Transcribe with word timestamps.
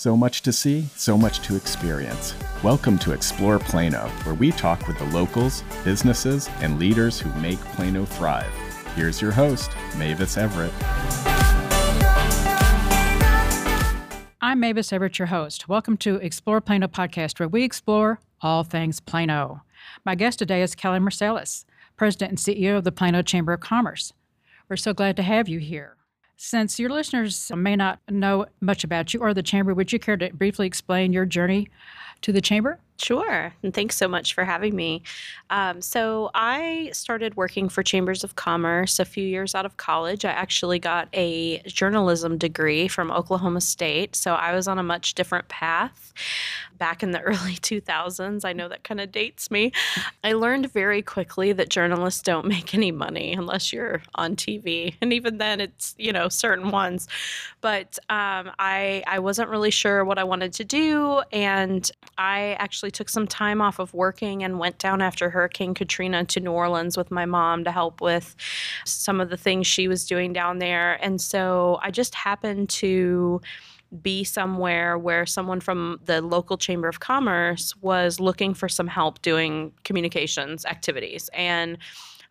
So 0.00 0.16
much 0.16 0.40
to 0.44 0.50
see, 0.50 0.86
so 0.96 1.18
much 1.18 1.40
to 1.40 1.56
experience. 1.56 2.34
Welcome 2.62 2.98
to 3.00 3.12
Explore 3.12 3.58
Plano, 3.58 4.08
where 4.22 4.34
we 4.34 4.50
talk 4.50 4.88
with 4.88 4.96
the 4.96 5.04
locals, 5.04 5.62
businesses, 5.84 6.48
and 6.60 6.78
leaders 6.78 7.20
who 7.20 7.30
make 7.38 7.58
Plano 7.74 8.06
thrive. 8.06 8.50
Here's 8.96 9.20
your 9.20 9.30
host, 9.30 9.70
Mavis 9.98 10.38
Everett. 10.38 10.72
I'm 14.40 14.58
Mavis 14.58 14.90
Everett, 14.90 15.18
your 15.18 15.26
host. 15.26 15.68
Welcome 15.68 15.98
to 15.98 16.14
Explore 16.16 16.62
Plano 16.62 16.88
podcast, 16.88 17.38
where 17.38 17.46
we 17.46 17.62
explore 17.62 18.20
all 18.40 18.64
things 18.64 19.00
Plano. 19.00 19.60
My 20.06 20.14
guest 20.14 20.38
today 20.38 20.62
is 20.62 20.74
Kelle 20.74 20.98
Marsalis, 20.98 21.66
President 21.98 22.30
and 22.30 22.38
CEO 22.38 22.78
of 22.78 22.84
the 22.84 22.90
Plano 22.90 23.20
Chamber 23.20 23.52
of 23.52 23.60
Commerce. 23.60 24.14
We're 24.66 24.76
so 24.76 24.94
glad 24.94 25.14
to 25.16 25.22
have 25.22 25.46
you 25.46 25.58
here. 25.58 25.98
Since 26.42 26.80
your 26.80 26.88
listeners 26.88 27.52
may 27.54 27.76
not 27.76 27.98
know 28.08 28.46
much 28.62 28.82
about 28.82 29.12
you 29.12 29.20
or 29.20 29.34
the 29.34 29.42
Chamber, 29.42 29.74
would 29.74 29.92
you 29.92 29.98
care 29.98 30.16
to 30.16 30.32
briefly 30.32 30.66
explain 30.66 31.12
your 31.12 31.26
journey 31.26 31.68
to 32.22 32.32
the 32.32 32.40
Chamber? 32.40 32.78
Sure. 33.00 33.54
And 33.62 33.72
thanks 33.72 33.96
so 33.96 34.06
much 34.08 34.34
for 34.34 34.44
having 34.44 34.76
me. 34.76 35.02
Um, 35.48 35.80
so, 35.80 36.30
I 36.34 36.90
started 36.92 37.34
working 37.36 37.70
for 37.70 37.82
Chambers 37.82 38.24
of 38.24 38.36
Commerce 38.36 38.98
a 38.98 39.06
few 39.06 39.26
years 39.26 39.54
out 39.54 39.64
of 39.64 39.78
college. 39.78 40.24
I 40.26 40.32
actually 40.32 40.78
got 40.78 41.08
a 41.14 41.62
journalism 41.62 42.36
degree 42.36 42.88
from 42.88 43.10
Oklahoma 43.10 43.62
State. 43.62 44.14
So, 44.16 44.34
I 44.34 44.54
was 44.54 44.68
on 44.68 44.78
a 44.78 44.82
much 44.82 45.14
different 45.14 45.48
path 45.48 46.12
back 46.80 47.02
in 47.02 47.12
the 47.12 47.20
early 47.22 47.54
2000s. 47.54 48.44
I 48.44 48.52
know 48.52 48.68
that 48.68 48.82
kind 48.82 49.00
of 49.00 49.12
dates 49.12 49.50
me. 49.50 49.72
I 50.24 50.32
learned 50.32 50.72
very 50.72 51.02
quickly 51.02 51.52
that 51.52 51.68
journalists 51.68 52.22
don't 52.22 52.46
make 52.46 52.74
any 52.74 52.90
money 52.90 53.32
unless 53.32 53.72
you're 53.72 54.02
on 54.16 54.36
TV. 54.36 54.94
And 55.00 55.12
even 55.12 55.38
then, 55.38 55.60
it's, 55.60 55.94
you 55.98 56.12
know, 56.12 56.28
certain 56.28 56.70
ones. 56.70 57.08
But 57.60 57.98
um, 58.08 58.50
I, 58.58 59.02
I 59.06 59.20
wasn't 59.20 59.48
really 59.48 59.70
sure 59.70 60.04
what 60.04 60.18
I 60.18 60.24
wanted 60.24 60.52
to 60.54 60.64
do. 60.64 61.22
And 61.32 61.90
I 62.18 62.56
actually 62.58 62.89
actually 62.90 63.04
took 63.04 63.08
some 63.08 63.26
time 63.26 63.60
off 63.60 63.78
of 63.78 63.94
working 63.94 64.42
and 64.42 64.58
went 64.58 64.78
down 64.78 65.00
after 65.00 65.30
Hurricane 65.30 65.74
Katrina 65.74 66.24
to 66.24 66.40
New 66.40 66.52
Orleans 66.52 66.96
with 66.96 67.10
my 67.10 67.24
mom 67.26 67.64
to 67.64 67.70
help 67.70 68.00
with 68.00 68.34
some 68.84 69.20
of 69.20 69.30
the 69.30 69.36
things 69.36 69.66
she 69.66 69.88
was 69.88 70.06
doing 70.06 70.32
down 70.32 70.58
there. 70.58 70.98
And 71.04 71.20
so 71.20 71.78
I 71.82 71.90
just 71.90 72.14
happened 72.14 72.68
to 72.80 73.40
be 74.02 74.24
somewhere 74.24 74.98
where 74.98 75.26
someone 75.26 75.60
from 75.60 76.00
the 76.04 76.20
local 76.20 76.56
chamber 76.56 76.88
of 76.88 77.00
commerce 77.00 77.74
was 77.80 78.20
looking 78.20 78.54
for 78.54 78.68
some 78.68 78.88
help 78.88 79.20
doing 79.22 79.72
communications 79.84 80.64
activities 80.64 81.28
and 81.34 81.78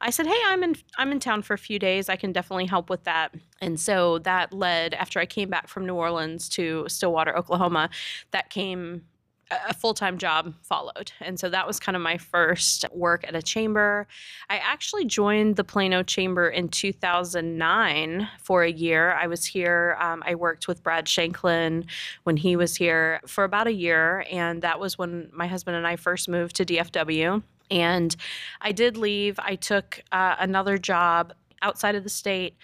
I 0.02 0.12
said, 0.12 0.28
"Hey, 0.28 0.42
I'm 0.48 0.64
in 0.64 0.76
I'm 0.98 1.12
in 1.12 1.20
town 1.20 1.42
for 1.42 1.54
a 1.54 1.58
few 1.58 1.78
days. 1.78 2.08
I 2.08 2.16
can 2.16 2.32
definitely 2.32 2.68
help 2.68 2.90
with 2.90 3.04
that." 3.04 3.36
And 3.62 3.78
so 3.78 4.20
that 4.20 4.54
led 4.54 4.94
after 4.94 5.20
I 5.20 5.26
came 5.26 5.50
back 5.50 5.68
from 5.68 5.86
New 5.86 5.96
Orleans 5.96 6.48
to 6.56 6.86
Stillwater, 6.88 7.36
Oklahoma, 7.36 7.90
that 8.32 8.50
came 8.50 9.02
a 9.52 9.74
full 9.74 9.94
time 9.94 10.18
job 10.18 10.54
followed. 10.62 11.12
And 11.20 11.40
so 11.40 11.50
that 11.50 11.66
was 11.66 11.80
kind 11.80 11.96
of 11.96 12.02
my 12.02 12.18
first 12.18 12.86
work 12.92 13.26
at 13.28 13.36
a 13.36 13.42
chamber. 13.42 14.08
I 14.50 14.58
actually 14.58 15.06
joined 15.06 15.56
the 15.56 15.64
Plano 15.64 16.04
Chamber 16.04 16.50
in 16.50 16.70
2009 16.70 18.30
for 18.42 18.64
a 18.64 18.72
year. 18.72 19.14
I 19.14 19.28
was 19.28 19.46
here, 19.46 19.98
um, 20.00 20.24
I 20.26 20.36
worked 20.36 20.68
with 20.68 20.84
Brad 20.84 21.08
Shanklin 21.08 21.86
when 22.24 22.38
he 22.38 22.56
was 22.56 22.76
here 22.76 23.22
for 23.26 23.44
about 23.44 23.68
a 23.68 23.74
year. 23.74 24.26
And 24.32 24.62
that 24.62 24.80
was 24.80 24.98
when 24.98 25.30
my 25.34 25.48
husband 25.48 25.78
and 25.78 25.88
I 25.88 25.96
first 25.96 26.30
moved 26.30 26.56
to 26.58 26.66
DFW. 26.66 27.42
And 27.72 28.16
I 28.62 28.72
did 28.72 28.98
leave. 28.98 29.40
I 29.40 29.56
took 29.56 30.02
uh, 30.12 30.36
another 30.40 30.78
job 30.78 31.34
outside 31.62 31.96
of 31.96 32.04
the 32.04 32.10
state 32.10 32.56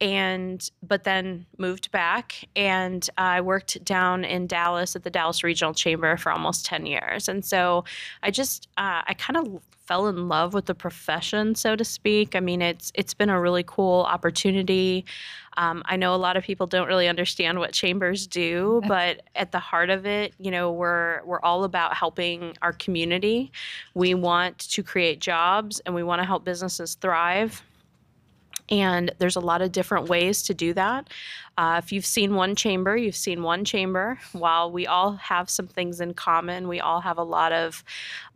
and 0.00 0.70
but 0.82 1.04
then 1.04 1.46
moved 1.58 1.90
back 1.90 2.44
and 2.56 3.08
I 3.18 3.40
worked 3.40 3.84
down 3.84 4.24
in 4.24 4.46
Dallas 4.46 4.96
at 4.96 5.02
the 5.02 5.10
Dallas 5.10 5.44
Regional 5.44 5.74
Chamber 5.74 6.16
for 6.16 6.32
almost 6.32 6.64
10 6.64 6.86
years. 6.86 7.28
And 7.28 7.44
so 7.44 7.84
I 8.22 8.30
just 8.30 8.68
uh, 8.78 9.02
I 9.06 9.14
kind 9.14 9.36
of 9.36 9.60
fell 9.90 10.06
in 10.06 10.28
love 10.28 10.54
with 10.54 10.66
the 10.66 10.74
profession, 10.74 11.52
so 11.56 11.74
to 11.74 11.84
speak. 11.84 12.36
I 12.36 12.40
mean, 12.40 12.62
it's 12.62 12.92
it's 12.94 13.12
been 13.12 13.28
a 13.28 13.40
really 13.40 13.64
cool 13.66 14.02
opportunity. 14.02 15.04
Um, 15.56 15.82
I 15.86 15.96
know 15.96 16.14
a 16.14 16.16
lot 16.16 16.36
of 16.36 16.44
people 16.44 16.68
don't 16.68 16.86
really 16.86 17.08
understand 17.08 17.58
what 17.58 17.72
chambers 17.72 18.28
do, 18.28 18.82
but 18.88 19.22
at 19.34 19.50
the 19.50 19.58
heart 19.58 19.90
of 19.90 20.06
it, 20.06 20.32
you 20.38 20.52
know, 20.52 20.70
we're 20.70 21.22
we're 21.24 21.40
all 21.40 21.64
about 21.64 21.94
helping 21.94 22.56
our 22.62 22.72
community. 22.72 23.50
We 23.94 24.14
want 24.14 24.58
to 24.58 24.82
create 24.84 25.18
jobs 25.18 25.80
and 25.80 25.92
we 25.92 26.04
want 26.04 26.22
to 26.22 26.24
help 26.24 26.44
businesses 26.44 26.94
thrive. 26.94 27.60
And 28.70 29.12
there's 29.18 29.36
a 29.36 29.40
lot 29.40 29.62
of 29.62 29.72
different 29.72 30.08
ways 30.08 30.42
to 30.44 30.54
do 30.54 30.72
that. 30.74 31.08
Uh, 31.58 31.78
if 31.82 31.92
you've 31.92 32.06
seen 32.06 32.34
one 32.34 32.54
chamber, 32.54 32.96
you've 32.96 33.16
seen 33.16 33.42
one 33.42 33.64
chamber. 33.66 34.18
While 34.32 34.70
we 34.70 34.86
all 34.86 35.12
have 35.16 35.50
some 35.50 35.66
things 35.66 36.00
in 36.00 36.14
common, 36.14 36.68
we 36.68 36.80
all 36.80 37.00
have 37.00 37.18
a 37.18 37.22
lot 37.22 37.52
of 37.52 37.84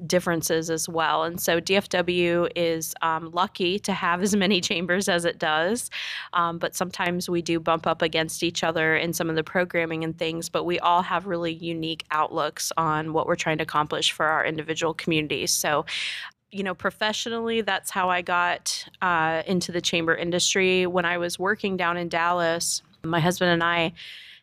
differences 0.06 0.69
as 0.69 0.89
well. 0.89 1.23
And 1.23 1.41
so 1.41 1.61
DFW 1.61 2.50
is 2.55 2.94
um, 3.00 3.31
lucky 3.31 3.78
to 3.78 3.93
have 3.93 4.23
as 4.25 4.37
many 4.37 4.61
chambers 4.61 5.09
as 5.09 5.25
it 5.25 5.39
does. 5.39 5.89
Um, 6.33 6.59
but 6.59 6.75
sometimes 6.75 7.31
we 7.31 7.41
do 7.41 7.59
bump 7.61 7.87
up 7.87 8.03
against 8.03 8.43
each 8.43 8.62
other 8.62 8.94
in 8.97 9.12
some 9.12 9.31
of 9.31 9.37
the 9.37 9.44
programming 9.44 10.05
and 10.05 10.19
things, 10.19 10.49
but 10.49 10.65
we 10.65 10.78
all 10.81 11.03
have 11.03 11.27
really 11.27 11.53
unique 11.53 12.05
outlooks 12.11 12.73
on 12.77 13.12
what 13.12 13.27
we're 13.27 13.37
trying 13.37 13.59
to 13.59 13.62
accomplish 13.62 14.12
for 14.12 14.27
our 14.27 14.44
individual 14.44 14.93
communities. 14.93 15.50
So 15.50 15.87
you 16.55 16.63
know, 16.63 16.75
professionally, 16.75 17.63
that's 17.63 17.91
how 17.91 18.09
I 18.09 18.23
got 18.23 18.87
uh, 19.03 19.43
into 19.45 19.73
the 19.73 19.81
chamber 19.81 20.15
industry. 20.15 20.87
When 20.87 21.05
I 21.05 21.19
was 21.19 21.37
working 21.37 21.77
down 21.77 21.97
in 21.97 22.09
Dallas, 22.09 22.81
my 23.03 23.19
husband 23.19 23.51
and 23.51 23.65
I 23.65 23.93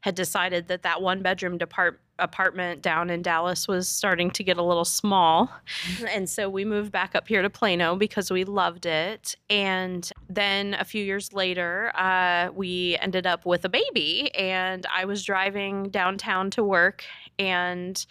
had 0.02 0.14
decided 0.14 0.68
that 0.68 0.84
that 0.84 1.02
one 1.02 1.22
bedroom 1.22 1.58
depart- 1.58 2.02
apartment 2.20 2.82
down 2.82 3.10
in 3.10 3.22
Dallas 3.22 3.66
was 3.66 3.88
starting 3.88 4.30
to 4.32 4.44
get 4.44 4.58
a 4.58 4.62
little 4.62 4.84
small. 4.84 5.50
And 6.10 6.30
so 6.30 6.50
we 6.50 6.66
moved 6.66 6.92
back 6.92 7.16
up 7.16 7.30
here 7.30 7.42
to 7.42 7.50
Plano 7.50 7.96
because 7.96 8.30
we 8.30 8.44
loved 8.44 8.86
it. 8.86 9.36
And 9.50 10.12
then 10.30 10.74
a 10.74 10.84
few 10.84 11.06
years 11.06 11.32
later, 11.32 11.94
uh, 11.96 12.50
we 12.54 12.98
ended 13.00 13.26
up 13.26 13.46
with 13.46 13.64
a 13.64 13.70
baby, 13.70 14.36
and 14.36 14.86
I 14.94 15.06
was 15.06 15.24
driving 15.24 15.90
downtown 15.90 16.52
to 16.52 16.64
work 16.64 17.06
and 17.40 18.06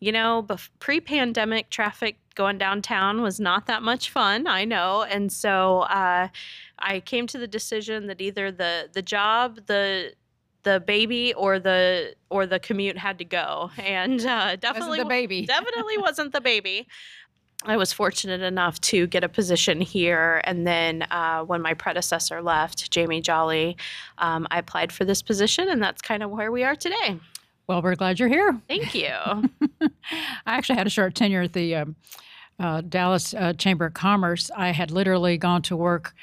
you 0.00 0.12
know, 0.12 0.46
pre 0.78 1.00
pandemic 1.00 1.70
traffic 1.70 2.18
going 2.34 2.58
downtown 2.58 3.20
was 3.20 3.40
not 3.40 3.66
that 3.66 3.82
much 3.82 4.10
fun, 4.10 4.46
I 4.46 4.64
know. 4.64 5.02
And 5.02 5.32
so 5.32 5.80
uh, 5.80 6.28
I 6.78 7.00
came 7.00 7.26
to 7.28 7.38
the 7.38 7.48
decision 7.48 8.06
that 8.06 8.20
either 8.20 8.52
the, 8.52 8.88
the 8.92 9.02
job, 9.02 9.66
the 9.66 10.12
the 10.64 10.80
baby 10.80 11.32
or 11.34 11.58
the 11.58 12.14
or 12.30 12.44
the 12.44 12.58
commute 12.58 12.98
had 12.98 13.16
to 13.18 13.24
go 13.24 13.70
and 13.78 14.26
uh, 14.26 14.56
definitely 14.56 14.98
wasn't 14.98 15.08
the 15.08 15.08
baby 15.08 15.46
definitely 15.46 15.98
wasn't 15.98 16.32
the 16.32 16.40
baby 16.40 16.86
I 17.64 17.76
was 17.76 17.92
fortunate 17.92 18.42
enough 18.42 18.80
to 18.82 19.08
get 19.08 19.24
a 19.24 19.28
position 19.28 19.80
here. 19.80 20.40
And 20.44 20.64
then 20.64 21.02
uh, 21.10 21.42
when 21.42 21.60
my 21.60 21.74
predecessor 21.74 22.40
left, 22.40 22.92
Jamee 22.92 23.20
Jolly, 23.20 23.76
um, 24.18 24.46
I 24.52 24.60
applied 24.60 24.92
for 24.92 25.04
this 25.04 25.22
position, 25.22 25.68
and 25.68 25.82
that's 25.82 26.00
kind 26.00 26.22
of 26.22 26.30
where 26.30 26.52
we 26.52 26.62
are 26.62 26.76
today. 26.76 27.18
Well, 27.68 27.82
we're 27.82 27.96
glad 27.96 28.18
you're 28.18 28.30
here. 28.30 28.58
Thank 28.66 28.94
you. 28.94 29.10
I 29.80 29.90
actually 30.46 30.76
had 30.76 30.86
a 30.86 30.90
short 30.90 31.14
tenure 31.14 31.42
at 31.42 31.52
the 31.52 31.74
um, 31.76 31.96
uh, 32.58 32.80
Dallas 32.80 33.34
uh, 33.34 33.52
Chamber 33.52 33.86
of 33.86 33.94
Commerce. 33.94 34.50
I 34.56 34.70
had 34.70 34.90
literally 34.90 35.36
gone 35.36 35.60
to 35.62 35.76
work 35.76 36.14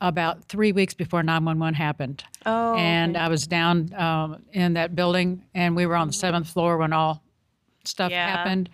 about 0.00 0.44
three 0.44 0.70
weeks 0.70 0.94
before 0.94 1.24
911 1.24 1.74
happened. 1.74 2.22
Oh. 2.46 2.76
And 2.76 3.16
okay. 3.16 3.24
I 3.24 3.28
was 3.28 3.48
down 3.48 3.92
um, 3.94 4.42
in 4.52 4.74
that 4.74 4.94
building, 4.94 5.42
and 5.54 5.74
we 5.74 5.86
were 5.86 5.96
on 5.96 6.06
the 6.06 6.12
seventh 6.12 6.48
floor 6.48 6.78
when 6.78 6.92
all 6.92 7.20
stuff 7.84 8.12
yeah. 8.12 8.36
happened. 8.36 8.70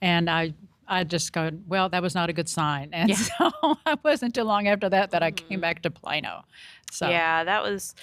And 0.00 0.30
I 0.30 0.54
I 0.86 1.04
just 1.04 1.32
go, 1.32 1.50
well, 1.66 1.88
that 1.88 2.02
was 2.02 2.14
not 2.14 2.28
a 2.28 2.32
good 2.32 2.48
sign. 2.48 2.90
And 2.92 3.08
yeah. 3.08 3.16
so 3.38 3.78
it 3.86 3.98
wasn't 4.04 4.36
too 4.36 4.44
long 4.44 4.68
after 4.68 4.88
that 4.88 5.10
that 5.10 5.22
I 5.22 5.32
came 5.32 5.48
mm-hmm. 5.48 5.60
back 5.60 5.82
to 5.82 5.90
Plano. 5.90 6.44
So 6.92 7.08
yeah, 7.08 7.42
that 7.42 7.64
was 7.64 7.96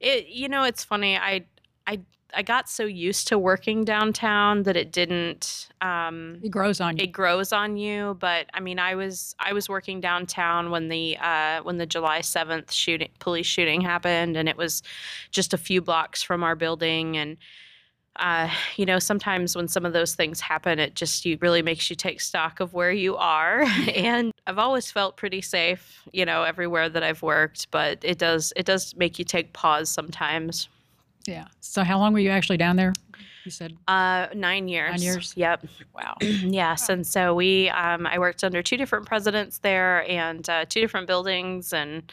it. 0.00 0.26
You 0.26 0.50
know, 0.50 0.64
it's 0.64 0.84
funny. 0.84 1.16
I 1.16 1.44
I 1.86 2.00
I 2.36 2.42
got 2.42 2.68
so 2.68 2.84
used 2.84 3.28
to 3.28 3.38
working 3.38 3.82
downtown 3.82 4.64
that 4.64 4.76
it 4.76 4.92
didn't. 4.92 5.68
Um, 5.80 6.38
it 6.42 6.50
grows 6.50 6.82
on 6.82 6.98
you. 6.98 7.04
It 7.04 7.06
grows 7.12 7.50
on 7.50 7.78
you. 7.78 8.14
But 8.20 8.46
I 8.52 8.60
mean, 8.60 8.78
I 8.78 8.94
was 8.94 9.34
I 9.38 9.54
was 9.54 9.70
working 9.70 10.02
downtown 10.02 10.70
when 10.70 10.88
the 10.88 11.16
uh, 11.16 11.62
when 11.62 11.78
the 11.78 11.86
July 11.86 12.20
seventh 12.20 12.70
shooting 12.70 13.08
police 13.20 13.46
shooting 13.46 13.80
happened, 13.80 14.36
and 14.36 14.50
it 14.50 14.58
was 14.58 14.82
just 15.30 15.54
a 15.54 15.58
few 15.58 15.80
blocks 15.80 16.22
from 16.22 16.44
our 16.44 16.54
building. 16.54 17.16
And 17.16 17.38
uh, 18.16 18.50
you 18.76 18.84
know, 18.84 18.98
sometimes 18.98 19.56
when 19.56 19.66
some 19.66 19.86
of 19.86 19.94
those 19.94 20.14
things 20.14 20.38
happen, 20.38 20.78
it 20.78 20.94
just 20.94 21.24
you 21.24 21.38
really 21.40 21.62
makes 21.62 21.88
you 21.88 21.96
take 21.96 22.20
stock 22.20 22.60
of 22.60 22.74
where 22.74 22.92
you 22.92 23.16
are. 23.16 23.62
and 23.94 24.30
I've 24.46 24.58
always 24.58 24.90
felt 24.90 25.16
pretty 25.16 25.40
safe, 25.40 26.02
you 26.12 26.26
know, 26.26 26.42
everywhere 26.42 26.90
that 26.90 27.02
I've 27.02 27.22
worked. 27.22 27.70
But 27.70 27.98
it 28.02 28.18
does 28.18 28.52
it 28.56 28.66
does 28.66 28.94
make 28.94 29.18
you 29.18 29.24
take 29.24 29.54
pause 29.54 29.88
sometimes. 29.88 30.68
Yeah. 31.26 31.46
So 31.60 31.82
how 31.82 31.98
long 31.98 32.12
were 32.12 32.18
you 32.18 32.30
actually 32.30 32.56
down 32.56 32.76
there? 32.76 32.92
You 33.44 33.50
said 33.50 33.76
uh, 33.86 34.26
nine 34.34 34.66
years. 34.66 34.90
Nine 34.90 35.02
years. 35.02 35.34
Yep. 35.36 35.66
Wow. 35.94 36.16
yes, 36.20 36.88
and 36.88 37.06
so 37.06 37.32
we, 37.34 37.70
um, 37.70 38.04
I 38.06 38.18
worked 38.18 38.42
under 38.42 38.60
two 38.60 38.76
different 38.76 39.06
presidents 39.06 39.58
there 39.58 40.08
and 40.10 40.48
uh, 40.50 40.64
two 40.68 40.80
different 40.80 41.06
buildings, 41.06 41.72
and 41.72 42.10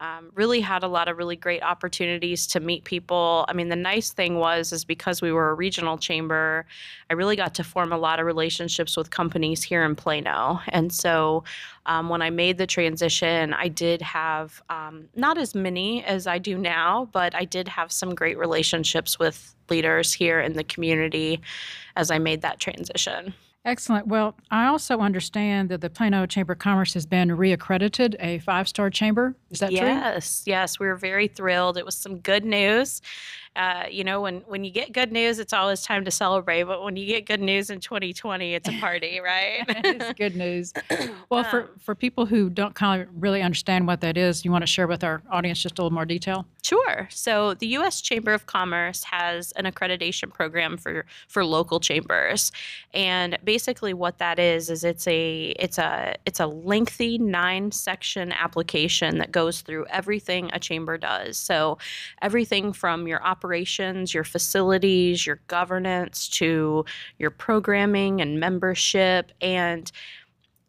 um, 0.00 0.30
really 0.34 0.60
had 0.60 0.82
a 0.82 0.88
lot 0.88 1.08
of 1.08 1.18
really 1.18 1.36
great 1.36 1.62
opportunities 1.62 2.46
to 2.48 2.60
meet 2.60 2.84
people. 2.84 3.44
I 3.48 3.52
mean, 3.52 3.68
the 3.68 3.76
nice 3.76 4.12
thing 4.12 4.38
was 4.38 4.72
is 4.72 4.84
because 4.84 5.20
we 5.20 5.30
were 5.30 5.50
a 5.50 5.54
regional 5.54 5.98
chamber, 5.98 6.64
I 7.10 7.14
really 7.14 7.36
got 7.36 7.54
to 7.56 7.64
form 7.64 7.92
a 7.92 7.98
lot 7.98 8.18
of 8.18 8.24
relationships 8.26 8.96
with 8.96 9.10
companies 9.10 9.62
here 9.62 9.84
in 9.84 9.94
Plano. 9.94 10.60
And 10.68 10.90
so 10.92 11.44
um, 11.84 12.08
when 12.08 12.22
I 12.22 12.30
made 12.30 12.56
the 12.56 12.66
transition, 12.66 13.52
I 13.52 13.68
did 13.68 14.00
have 14.00 14.62
um, 14.70 15.08
not 15.14 15.36
as 15.36 15.54
many 15.54 16.02
as 16.04 16.26
I 16.26 16.38
do 16.38 16.56
now, 16.56 17.08
but 17.12 17.34
I 17.34 17.44
did 17.44 17.68
have 17.68 17.92
some 17.92 18.14
great 18.14 18.38
relationships 18.38 19.18
with 19.18 19.54
leaders 19.68 20.12
here 20.12 20.40
in 20.40 20.54
the 20.54 20.64
community 20.64 21.40
as 21.96 22.10
I 22.10 22.18
made 22.18 22.40
that 22.42 22.58
transition. 22.58 23.34
Excellent. 23.64 24.06
Well, 24.06 24.34
I 24.50 24.66
also 24.66 25.00
understand 25.00 25.68
that 25.68 25.82
the 25.82 25.90
Plano 25.90 26.24
Chamber 26.24 26.54
of 26.54 26.58
Commerce 26.58 26.94
has 26.94 27.04
been 27.04 27.28
reaccredited 27.28 28.16
a 28.18 28.38
five 28.38 28.66
star 28.66 28.88
chamber. 28.88 29.34
Is 29.50 29.60
that 29.60 29.70
yes, 29.70 29.80
true? 29.80 29.88
Yes, 29.88 30.42
yes. 30.46 30.78
We 30.78 30.86
were 30.86 30.96
very 30.96 31.28
thrilled. 31.28 31.76
It 31.76 31.84
was 31.84 31.94
some 31.94 32.18
good 32.18 32.44
news. 32.44 33.02
Uh, 33.56 33.84
you 33.90 34.02
know, 34.02 34.22
when 34.22 34.40
when 34.46 34.64
you 34.64 34.70
get 34.70 34.92
good 34.92 35.12
news, 35.12 35.38
it's 35.38 35.52
always 35.52 35.82
time 35.82 36.06
to 36.06 36.10
celebrate. 36.10 36.62
But 36.62 36.82
when 36.82 36.96
you 36.96 37.04
get 37.04 37.26
good 37.26 37.40
news 37.40 37.68
in 37.68 37.80
2020, 37.80 38.54
it's 38.54 38.68
a 38.68 38.80
party, 38.80 39.20
right? 39.24 39.64
it's 39.68 40.12
good 40.14 40.36
news. 40.36 40.72
Well, 41.28 41.44
for, 41.44 41.62
um, 41.62 41.68
for 41.78 41.94
people 41.94 42.26
who 42.26 42.50
don't 42.50 42.74
kind 42.74 43.02
of 43.02 43.08
really 43.14 43.40
understand 43.40 43.86
what 43.86 44.00
that 44.00 44.16
is, 44.16 44.44
you 44.44 44.50
want 44.50 44.62
to 44.62 44.66
share 44.66 44.88
with 44.88 45.04
our 45.04 45.22
audience 45.30 45.60
just 45.62 45.78
a 45.78 45.82
little 45.82 45.94
more 45.94 46.04
detail? 46.04 46.44
Sure. 46.62 47.08
So 47.10 47.54
the 47.54 47.66
U.S. 47.68 48.00
Chamber 48.00 48.32
of 48.32 48.46
Commerce 48.46 49.04
has 49.04 49.52
an 49.52 49.64
accreditation 49.64 50.32
program 50.32 50.76
for 50.76 51.06
for 51.28 51.44
local 51.44 51.80
chambers, 51.80 52.52
and 52.92 53.38
basically 53.44 53.94
what 53.94 54.18
that 54.18 54.38
is 54.38 54.68
is 54.70 54.84
it's 54.84 55.06
a 55.06 55.54
it's 55.58 55.78
a 55.78 56.14
it's 56.26 56.40
a 56.40 56.46
lengthy 56.46 57.18
nine 57.18 57.72
section 57.72 58.32
application 58.32 59.18
that 59.18 59.32
goes 59.32 59.62
through 59.62 59.86
everything 59.86 60.50
a 60.52 60.58
chamber 60.58 60.98
does. 60.98 61.36
So 61.38 61.78
everything 62.22 62.72
from 62.72 63.06
your 63.08 63.22
operations, 63.24 64.12
your 64.12 64.24
facilities, 64.24 65.26
your 65.26 65.40
governance, 65.46 66.28
to 66.30 66.84
your 67.18 67.30
programming 67.30 68.20
and 68.20 68.38
membership. 68.38 69.32
And 69.40 69.90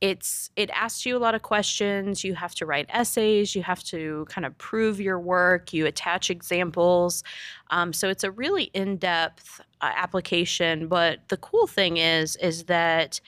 it's 0.02 0.50
it 0.56 0.70
asks 0.72 1.06
you 1.06 1.16
a 1.16 1.20
lot 1.20 1.36
of 1.36 1.44
questions. 1.44 2.24
You 2.24 2.34
have 2.34 2.56
to 2.56 2.66
write 2.66 2.88
essays. 2.90 3.56
You 3.56 3.62
have 3.64 3.84
to 3.86 4.26
kind 4.30 4.46
of 4.46 4.58
prove 4.58 5.00
your 5.00 5.20
work. 5.20 5.74
You 5.74 5.86
attach 5.86 6.30
examples. 6.30 7.24
Um, 7.70 7.94
so 7.94 8.10
it's 8.10 8.24
a 8.24 8.32
really 8.32 8.66
in-depth 8.74 9.62
uh, 9.82 9.92
application. 9.96 10.88
But 10.88 11.20
the 11.30 11.38
cool 11.38 11.68
thing 11.68 11.98
is 11.98 12.36
is 12.38 12.64
that 12.66 13.22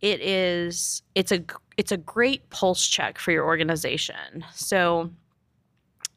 it 0.00 0.20
is 0.20 1.02
it's 1.14 1.32
a 1.32 1.44
it's 1.76 1.92
a 1.92 1.96
great 1.96 2.50
pulse 2.50 2.86
check 2.86 3.18
for 3.18 3.30
your 3.30 3.46
organization. 3.46 4.44
So 4.52 5.10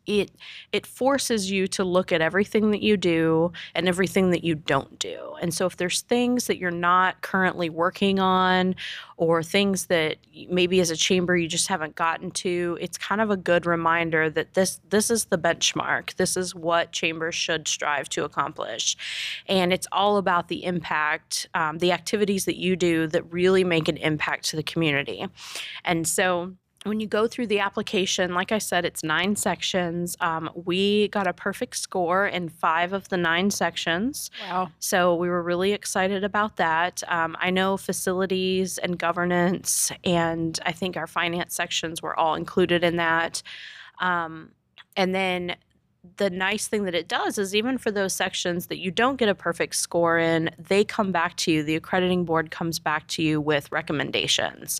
it 0.09 0.31
it 0.71 0.88
forces 0.88 1.51
you 1.51 1.67
to 1.67 1.83
look 1.83 2.11
at 2.11 2.19
everything 2.19 2.71
that 2.71 2.81
you 2.81 2.97
do 2.97 3.51
and 3.75 3.88
everything 3.88 4.31
that 4.31 4.44
you 4.44 4.56
don't 4.56 4.97
do. 4.97 5.35
And 5.39 5.53
so 5.53 5.67
if 5.67 5.77
there's 5.77 6.01
things 6.01 6.47
that 6.47 6.57
you're 6.57 6.71
not 6.71 7.21
currently 7.21 7.69
working 7.69 8.19
on 8.19 8.75
or 9.17 9.44
things 9.44 9.85
that 9.85 10.17
maybe 10.50 10.79
as 10.79 10.89
a 10.89 10.95
chamber 10.95 11.38
you 11.38 11.47
just 11.47 11.67
haven't 11.67 11.95
gotten 11.95 12.31
to, 12.31 12.77
it's 12.81 12.97
kind 12.97 13.21
of 13.21 13.29
a 13.29 13.38
good 13.38 13.67
reminder 13.67 14.29
that 14.31 14.56
this 14.56 14.81
this 14.89 15.11
is 15.11 15.25
the 15.25 15.38
benchmark. 15.38 16.15
This 16.15 16.35
is 16.35 16.55
what 16.55 16.91
chambers 16.91 17.35
should 17.35 17.67
strive 17.67 18.09
to 18.09 18.23
accomplish. 18.23 18.97
And 19.47 19.71
it's 19.71 19.88
all 19.91 20.17
about 20.17 20.47
the 20.47 20.63
impact, 20.63 21.47
um, 21.53 21.77
the 21.77 21.91
activities 21.91 22.45
that 22.45 22.57
you 22.57 22.75
do 22.75 23.05
that 23.07 23.31
really 23.31 23.63
make 23.63 23.88
an 23.88 23.97
impact 23.97 24.45
to 24.50 24.55
the 24.55 24.63
community. 24.63 25.27
And 25.85 26.07
so 26.07 26.55
when 26.85 26.99
you 26.99 27.07
go 27.07 27.27
through 27.27 27.47
the 27.47 27.59
application, 27.59 28.33
like 28.33 28.51
I 28.51 28.57
said, 28.57 28.85
it's 28.85 29.03
nine 29.03 29.35
sections. 29.35 30.15
Um, 30.21 30.49
we 30.53 31.09
got 31.09 31.27
a 31.27 31.33
perfect 31.33 31.77
score 31.77 32.25
in 32.25 32.47
five 32.47 32.93
of 32.93 33.09
the 33.09 33.17
nine 33.17 33.51
sections. 33.51 34.31
Wow. 34.49 34.71
So 34.79 35.13
we 35.15 35.29
were 35.29 35.43
really 35.43 35.73
excited 35.73 36.23
about 36.23 36.55
that. 36.55 37.03
Um, 37.09 37.35
I 37.39 37.49
know 37.49 37.75
facilities 37.75 38.77
and 38.77 38.97
governance, 38.97 39.91
and 40.05 40.57
I 40.65 40.71
think 40.71 40.95
our 40.95 41.07
finance 41.07 41.53
sections 41.53 42.01
were 42.01 42.17
all 42.17 42.35
included 42.35 42.83
in 42.83 42.95
that. 42.95 43.43
Um, 43.99 44.51
and 44.95 45.13
then 45.13 45.57
the 46.15 46.29
nice 46.29 46.67
thing 46.67 46.85
that 46.85 46.95
it 46.95 47.09
does 47.09 47.37
is 47.37 47.53
even 47.53 47.77
for 47.77 47.91
those 47.91 48.13
sections 48.13 48.67
that 48.67 48.77
you 48.77 48.89
don't 48.89 49.17
get 49.17 49.27
a 49.27 49.35
perfect 49.35 49.75
score 49.75 50.17
in, 50.17 50.49
they 50.57 50.85
come 50.85 51.11
back 51.11 51.35
to 51.37 51.51
you. 51.51 51.63
The 51.63 51.75
accrediting 51.75 52.23
board 52.23 52.51
comes 52.51 52.79
back 52.79 53.07
to 53.07 53.21
you 53.21 53.41
with 53.41 53.69
recommendations. 53.71 54.79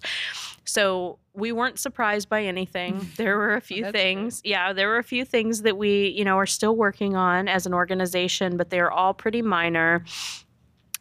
So 0.64 1.18
we 1.40 1.52
weren't 1.52 1.80
surprised 1.80 2.30
by 2.30 2.44
anything. 2.44 3.08
There 3.20 3.38
were 3.38 3.56
a 3.56 3.62
few 3.62 3.92
things. 3.92 4.42
Good. 4.42 4.50
Yeah, 4.50 4.74
there 4.74 4.88
were 4.88 4.98
a 4.98 5.04
few 5.04 5.26
things 5.26 5.64
that 5.64 5.78
we, 5.78 6.08
you 6.10 6.24
know, 6.24 6.38
are 6.38 6.46
still 6.46 6.76
working 6.76 7.16
on 7.16 7.48
as 7.48 7.66
an 7.66 7.74
organization, 7.74 8.56
but 8.56 8.70
they're 8.70 8.92
all 8.92 9.14
pretty 9.14 9.42
minor 9.42 10.06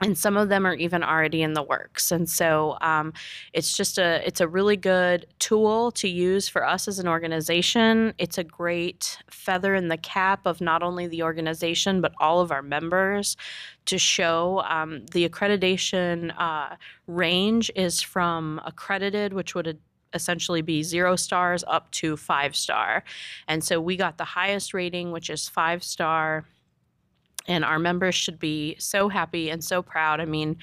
and 0.00 0.16
some 0.16 0.36
of 0.36 0.48
them 0.48 0.66
are 0.66 0.74
even 0.74 1.02
already 1.02 1.42
in 1.42 1.54
the 1.54 1.62
works 1.62 2.12
and 2.12 2.28
so 2.28 2.76
um, 2.80 3.12
it's 3.52 3.76
just 3.76 3.98
a 3.98 4.26
it's 4.26 4.40
a 4.40 4.48
really 4.48 4.76
good 4.76 5.26
tool 5.38 5.90
to 5.90 6.08
use 6.08 6.48
for 6.48 6.64
us 6.64 6.88
as 6.88 6.98
an 6.98 7.08
organization 7.08 8.14
it's 8.18 8.38
a 8.38 8.44
great 8.44 9.18
feather 9.30 9.74
in 9.74 9.88
the 9.88 9.96
cap 9.96 10.46
of 10.46 10.60
not 10.60 10.82
only 10.82 11.06
the 11.06 11.22
organization 11.22 12.00
but 12.00 12.12
all 12.20 12.40
of 12.40 12.52
our 12.52 12.62
members 12.62 13.36
to 13.86 13.98
show 13.98 14.62
um, 14.68 15.04
the 15.12 15.28
accreditation 15.28 16.32
uh, 16.38 16.76
range 17.06 17.70
is 17.74 18.00
from 18.00 18.60
accredited 18.64 19.32
which 19.32 19.54
would 19.54 19.78
essentially 20.14 20.62
be 20.62 20.82
zero 20.82 21.16
stars 21.16 21.64
up 21.66 21.90
to 21.92 22.16
five 22.16 22.56
star. 22.56 23.04
And 23.46 23.62
so 23.62 23.80
we 23.80 23.96
got 23.96 24.18
the 24.18 24.24
highest 24.24 24.74
rating 24.74 25.12
which 25.12 25.30
is 25.30 25.48
five 25.48 25.82
star. 25.82 26.44
And 27.46 27.64
our 27.64 27.78
members 27.78 28.14
should 28.14 28.38
be 28.38 28.76
so 28.78 29.08
happy 29.08 29.48
and 29.48 29.64
so 29.64 29.80
proud. 29.82 30.20
I 30.20 30.26
mean, 30.26 30.58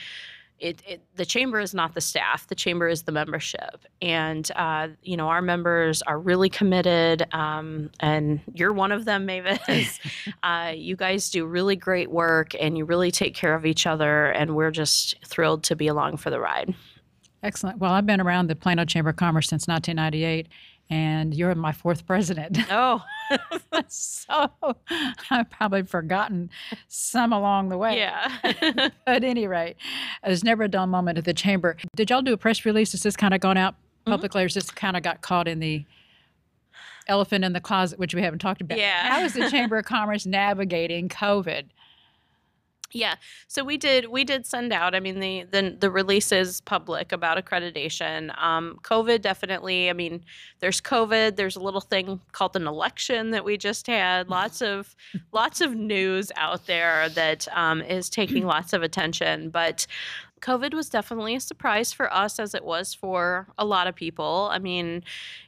it, 0.60 0.82
it, 0.88 1.02
the 1.16 1.26
chamber 1.26 1.60
is 1.60 1.74
not 1.74 1.96
the 1.96 2.02
staff. 2.02 2.48
The 2.48 2.56
chamber 2.56 2.88
is 2.88 3.04
the 3.04 3.12
membership. 3.12 3.86
And 4.02 4.50
uh, 4.56 4.90
you 5.02 5.18
know 5.18 5.28
our 5.28 5.42
members 5.42 6.02
are 6.04 6.20
really 6.20 6.50
committed 6.50 7.26
um, 7.34 7.90
and 8.00 8.40
you're 8.54 8.72
one 8.72 8.92
of 8.92 9.06
them 9.06 9.26
mavis. 9.26 10.00
Uh, 10.44 10.72
you 10.76 10.96
guys 10.96 11.30
do 11.30 11.46
really 11.46 11.76
great 11.76 12.10
work 12.12 12.54
and 12.60 12.78
you 12.78 12.86
really 12.86 13.12
take 13.12 13.34
care 13.34 13.56
of 13.56 13.66
each 13.66 13.88
other 13.88 14.28
and 14.28 14.56
we're 14.56 14.72
just 14.72 15.16
thrilled 15.26 15.64
to 15.64 15.76
be 15.76 15.88
along 15.88 16.18
for 16.18 16.30
the 16.30 16.40
ride 16.40 16.74
excellent 17.46 17.78
well 17.80 17.92
i've 17.92 18.06
been 18.06 18.20
around 18.20 18.48
the 18.48 18.56
plano 18.56 18.84
chamber 18.84 19.12
of 19.12 19.16
commerce 19.16 19.48
since 19.48 19.68
1998 19.68 20.48
and 20.90 21.34
you're 21.34 21.54
my 21.56 21.72
fourth 21.72 22.06
president. 22.06 22.58
Oh, 22.70 23.02
so 23.88 24.50
I've 25.32 25.50
probably 25.50 25.84
forgotten 25.84 26.50
some 26.88 27.32
along 27.32 27.70
the 27.70 27.78
way. 27.78 27.98
Yeah. 27.98 28.90
at 29.08 29.24
any 29.24 29.48
rate, 29.48 29.78
there's 30.24 30.44
never 30.44 30.64
a 30.64 30.68
dull 30.68 30.88
moment 30.88 31.18
at 31.18 31.26
the 31.26 31.34
chamber. 31.34 31.78
Did 31.96 32.10
y'all 32.10 32.22
do 32.22 32.34
a 32.34 32.38
press 32.38 32.66
release? 32.66 32.92
Has 32.92 33.04
this 33.04 33.16
kind 33.16 33.34
of 33.34 33.40
gone 33.40 33.58
out 33.58 33.74
mm-hmm. 33.74 34.12
publicly, 34.12 34.42
mm-hmm. 34.42 34.46
or 34.46 34.50
just 34.50 34.76
kind 34.76 34.98
of 34.98 35.04
got 35.04 35.22
caught 35.22 35.48
in 35.48 35.60
the 35.60 35.86
elephant 37.08 37.46
in 37.46 37.54
the 37.54 37.62
closet, 37.62 37.98
which 37.98 38.14
we 38.14 38.22
haven't 38.22 38.40
talked 38.40 38.62
about? 38.62 38.78
Yeah. 38.78 39.10
How 39.10 39.24
is 39.24 39.34
the 39.34 39.50
Chamber 39.50 39.78
of 39.78 39.86
Commerce 39.86 40.26
navigating 40.26 41.08
COVID? 41.10 41.66
Yeah. 42.96 43.16
So 43.50 43.66
we 43.66 43.76
did 43.76 44.08
we 44.08 44.24
did 44.24 44.46
send 44.46 44.72
out. 44.72 44.96
I 44.96 45.02
mean 45.02 45.20
the 45.20 45.44
the 45.52 45.76
the 45.78 45.92
release 45.92 46.32
is 46.32 46.62
public 46.62 47.12
about 47.12 47.38
accreditation. 47.38 48.34
Um, 48.42 48.80
COVID 48.84 49.22
definitely. 49.22 49.90
I 49.90 49.94
mean, 49.94 50.24
there's 50.62 50.80
COVID. 50.80 51.36
There's 51.36 51.58
a 51.58 51.60
little 51.60 51.82
thing 51.82 52.22
called 52.32 52.56
an 52.56 52.68
election 52.68 53.32
that 53.32 53.44
we 53.44 53.58
just 53.58 53.86
had. 53.88 54.30
Lots 54.36 54.62
of 54.62 54.96
lots 55.34 55.60
of 55.60 55.76
news 55.76 56.32
out 56.38 56.68
there 56.68 57.10
that 57.10 57.50
um, 57.52 57.82
is 57.82 58.10
taking 58.10 58.46
lots 58.46 58.72
of 58.72 58.82
attention. 58.82 59.50
But 59.50 59.88
COVID 60.42 60.74
was 60.74 60.90
definitely 60.90 61.36
a 61.36 61.40
surprise 61.40 61.92
for 61.94 62.14
us 62.14 62.40
as 62.40 62.54
it 62.54 62.64
was 62.64 62.94
for 62.94 63.48
a 63.58 63.66
lot 63.66 63.88
of 63.88 63.96
people. 63.96 64.50
I 64.52 64.60
mean, 64.60 65.04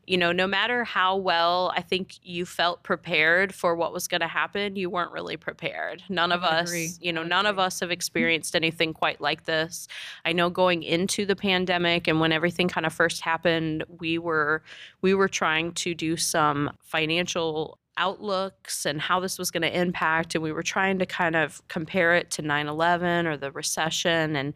you 0.06 0.18
know, 0.18 0.32
no 0.32 0.48
matter 0.48 0.84
how 0.84 1.18
well 1.18 1.72
I 1.76 1.82
think 1.82 2.16
you 2.24 2.46
felt 2.46 2.84
prepared 2.84 3.54
for 3.54 3.76
what 3.76 3.94
was 3.94 4.08
going 4.08 4.22
to 4.22 4.28
happen, 4.28 4.76
you 4.76 4.90
weren't 4.90 5.12
really 5.12 5.38
prepared. 5.38 6.04
None 6.10 6.32
of 6.32 6.44
us, 6.44 6.70
agree. 6.70 6.92
you 7.02 7.12
know, 7.12 7.24
none 7.24 7.46
of 7.46 7.60
us 7.60 7.82
have 7.82 7.92
experienced 7.92 8.56
anything 8.56 8.94
quite 8.94 9.20
like 9.20 9.44
this. 9.44 9.88
I 10.26 10.34
know 10.34 10.50
going 10.50 10.84
into 10.84 11.26
the 11.26 11.36
pandemic 11.36 12.08
and 12.08 12.20
when 12.20 12.32
everything 12.32 12.68
kind 12.68 12.86
of 12.86 12.94
first 12.94 13.22
happened, 13.22 13.84
we 14.00 14.18
were 14.18 14.64
we 15.02 15.14
were 15.14 15.30
trying 15.30 15.74
to 15.74 15.94
do 15.94 16.16
some 16.18 16.72
financial 16.82 17.78
outlooks 17.98 18.86
and 18.86 19.02
how 19.02 19.20
this 19.20 19.38
was 19.38 19.52
going 19.52 19.64
to 19.64 19.80
impact. 19.80 20.36
And 20.36 20.44
we 20.44 20.52
were 20.52 20.64
trying 20.64 21.00
to 21.00 21.06
kind 21.06 21.36
of 21.36 21.66
compare 21.68 22.16
it 22.16 22.32
to 22.32 22.42
9 22.42 22.68
11 22.68 23.28
or 23.28 23.38
the 23.38 23.52
recession. 23.52 24.36
And, 24.36 24.54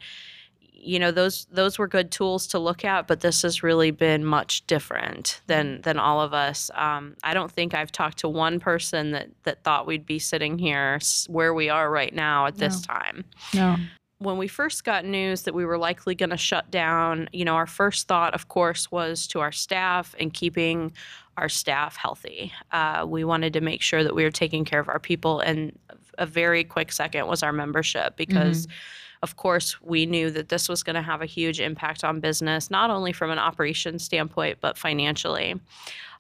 you 0.59 0.99
know, 0.99 1.11
those, 1.11 1.45
those 1.51 1.77
were 1.77 1.87
good 1.87 2.11
tools 2.11 2.47
to 2.47 2.59
look 2.59 2.83
at, 2.83 3.07
but 3.07 3.21
this 3.21 3.41
has 3.43 3.61
really 3.61 3.91
been 3.91 4.25
much 4.25 4.65
different 4.67 5.41
than, 5.47 5.73
mm-hmm. 5.73 5.81
than 5.81 5.99
all 5.99 6.21
of 6.21 6.33
us. 6.33 6.71
Um, 6.73 7.15
I 7.23 7.33
don't 7.33 7.51
think 7.51 7.73
I've 7.73 7.91
talked 7.91 8.19
to 8.19 8.29
one 8.29 8.59
person 8.59 9.11
that, 9.11 9.29
that 9.43 9.63
thought 9.63 9.85
we'd 9.85 10.05
be 10.05 10.19
sitting 10.19 10.57
here 10.57 10.99
where 11.27 11.53
we 11.53 11.69
are 11.69 11.89
right 11.89 12.13
now 12.13 12.47
at 12.47 12.57
this 12.57 12.87
no. 12.87 12.93
time. 12.93 13.25
No 13.53 13.77
when 14.21 14.37
we 14.37 14.47
first 14.47 14.83
got 14.83 15.03
news 15.03 15.41
that 15.43 15.55
we 15.55 15.65
were 15.65 15.79
likely 15.79 16.13
going 16.13 16.29
to 16.29 16.37
shut 16.37 16.69
down, 16.69 17.27
you 17.33 17.43
know, 17.43 17.55
our 17.55 17.65
first 17.65 18.07
thought, 18.07 18.35
of 18.35 18.47
course, 18.49 18.91
was 18.91 19.25
to 19.27 19.39
our 19.39 19.51
staff 19.51 20.13
and 20.19 20.31
keeping 20.31 20.93
our 21.37 21.49
staff 21.49 21.95
healthy. 21.95 22.53
Uh, 22.71 23.03
we 23.07 23.23
wanted 23.23 23.51
to 23.53 23.61
make 23.61 23.81
sure 23.81 24.03
that 24.03 24.13
we 24.13 24.23
were 24.23 24.31
taking 24.31 24.63
care 24.63 24.79
of 24.79 24.89
our 24.89 24.99
people, 24.99 25.39
and 25.39 25.77
a 26.19 26.27
very 26.27 26.63
quick 26.63 26.91
second 26.91 27.27
was 27.27 27.43
our 27.43 27.51
membership 27.51 28.15
because. 28.15 28.67
Mm-hmm 28.67 28.75
of 29.23 29.35
course, 29.35 29.79
we 29.83 30.07
knew 30.07 30.31
that 30.31 30.49
this 30.49 30.67
was 30.67 30.81
going 30.81 30.95
to 30.95 31.01
have 31.03 31.21
a 31.21 31.27
huge 31.27 31.59
impact 31.59 32.03
on 32.03 32.19
business, 32.19 32.71
not 32.71 32.89
only 32.89 33.13
from 33.13 33.29
an 33.29 33.37
operations 33.37 34.03
standpoint, 34.03 34.57
but 34.61 34.79
financially. 34.79 35.59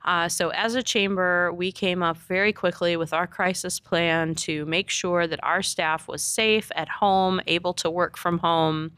Uh, 0.03 0.27
so, 0.27 0.49
as 0.49 0.75
a 0.75 0.81
chamber, 0.81 1.53
we 1.53 1.71
came 1.71 2.01
up 2.01 2.17
very 2.17 2.51
quickly 2.51 2.97
with 2.97 3.13
our 3.13 3.27
crisis 3.27 3.79
plan 3.79 4.33
to 4.33 4.65
make 4.65 4.89
sure 4.89 5.27
that 5.27 5.39
our 5.43 5.61
staff 5.61 6.07
was 6.07 6.23
safe 6.23 6.71
at 6.75 6.89
home, 6.89 7.39
able 7.47 7.73
to 7.73 7.89
work 7.89 8.17
from 8.17 8.39
home. 8.39 8.91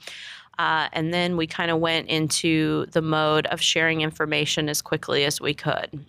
Uh, 0.60 0.88
and 0.94 1.14
then 1.14 1.36
we 1.36 1.48
kind 1.48 1.72
of 1.72 1.80
went 1.80 2.08
into 2.08 2.86
the 2.92 3.02
mode 3.02 3.48
of 3.48 3.60
sharing 3.60 4.02
information 4.02 4.70
as 4.70 4.82
quickly 4.82 5.26
as 5.26 5.42
we 5.42 5.54
could. 5.54 6.06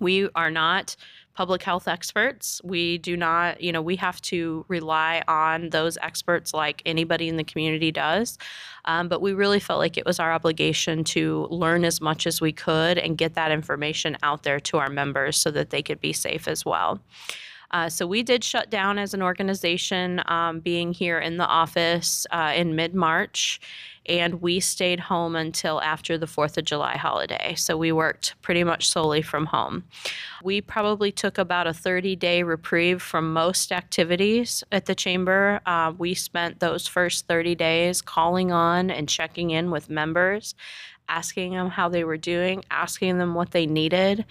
We 0.00 0.28
are 0.34 0.50
not 0.50 0.96
public 1.36 1.62
health 1.62 1.86
experts. 1.86 2.60
We 2.64 2.96
do 2.98 3.16
not, 3.16 3.60
you 3.60 3.70
know, 3.70 3.82
we 3.82 3.96
have 3.96 4.20
to 4.22 4.64
rely 4.68 5.22
on 5.28 5.68
those 5.68 5.98
experts 5.98 6.54
like 6.54 6.82
anybody 6.86 7.28
in 7.28 7.36
the 7.36 7.44
community 7.44 7.92
does. 7.92 8.38
Um, 8.86 9.08
but 9.08 9.20
we 9.20 9.34
really 9.34 9.60
felt 9.60 9.78
like 9.78 9.98
it 9.98 10.06
was 10.06 10.18
our 10.18 10.32
obligation 10.32 11.04
to 11.04 11.46
learn 11.50 11.84
as 11.84 12.00
much 12.00 12.26
as 12.26 12.40
we 12.40 12.52
could 12.52 12.96
and 12.96 13.18
get 13.18 13.34
that 13.34 13.52
information 13.52 14.16
out 14.22 14.44
there 14.44 14.58
to 14.60 14.78
our 14.78 14.88
members 14.88 15.36
so 15.36 15.50
that 15.50 15.70
they 15.70 15.82
could 15.82 16.00
be 16.00 16.14
safe 16.14 16.48
as 16.48 16.64
well. 16.64 17.00
Uh, 17.72 17.88
so 17.88 18.06
we 18.06 18.22
did 18.22 18.42
shut 18.42 18.70
down 18.70 18.98
as 18.98 19.12
an 19.12 19.22
organization, 19.22 20.22
um, 20.26 20.60
being 20.60 20.92
here 20.92 21.18
in 21.18 21.36
the 21.36 21.46
office 21.46 22.26
uh, 22.30 22.52
in 22.56 22.76
mid 22.76 22.94
March 22.94 23.60
and 24.08 24.40
we 24.40 24.60
stayed 24.60 25.00
home 25.00 25.36
until 25.36 25.80
after 25.80 26.16
the 26.16 26.26
4th 26.26 26.56
of 26.56 26.64
July 26.64 26.96
holiday. 26.96 27.54
So 27.56 27.76
we 27.76 27.92
worked 27.92 28.34
pretty 28.42 28.64
much 28.64 28.88
solely 28.88 29.22
from 29.22 29.46
home. 29.46 29.84
We 30.42 30.60
probably 30.60 31.12
took 31.12 31.38
about 31.38 31.66
a 31.66 31.74
30 31.74 32.16
day 32.16 32.42
reprieve 32.42 33.02
from 33.02 33.32
most 33.32 33.72
activities 33.72 34.62
at 34.72 34.86
the 34.86 34.94
chamber. 34.94 35.60
Uh, 35.66 35.92
we 35.96 36.14
spent 36.14 36.60
those 36.60 36.86
first 36.86 37.26
30 37.26 37.54
days 37.54 38.00
calling 38.00 38.52
on 38.52 38.90
and 38.90 39.08
checking 39.08 39.50
in 39.50 39.70
with 39.70 39.90
members 39.90 40.54
asking 41.08 41.52
them 41.52 41.70
how 41.70 41.88
they 41.88 42.02
were 42.02 42.16
doing, 42.16 42.64
asking 42.68 43.18
them 43.18 43.34
what 43.34 43.52
they 43.52 43.64
needed. 43.64 44.24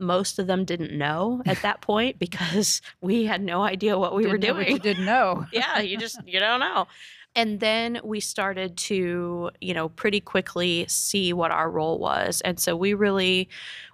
Most 0.00 0.40
of 0.40 0.48
them 0.48 0.64
didn't 0.64 0.90
know 0.96 1.40
at 1.46 1.62
that 1.62 1.80
point 1.82 2.18
because 2.18 2.82
we 3.00 3.26
had 3.26 3.40
no 3.40 3.62
idea 3.62 3.96
what 3.96 4.14
we 4.14 4.24
didn't 4.24 4.32
were 4.32 4.38
doing. 4.38 4.72
you 4.72 4.78
didn't 4.78 5.04
know. 5.04 5.46
yeah, 5.52 5.78
you 5.78 5.96
just 5.96 6.18
you 6.26 6.40
don't 6.40 6.60
know 6.60 6.86
and 7.36 7.60
then 7.60 8.00
we 8.04 8.20
started 8.20 8.76
to 8.78 9.50
you 9.60 9.74
know 9.74 9.90
pretty 9.90 10.20
quickly 10.20 10.86
see 10.88 11.32
what 11.32 11.52
our 11.52 11.70
role 11.70 11.98
was. 11.98 12.40
And 12.42 12.58
so 12.60 12.76
we 12.76 12.94
really 12.94 13.48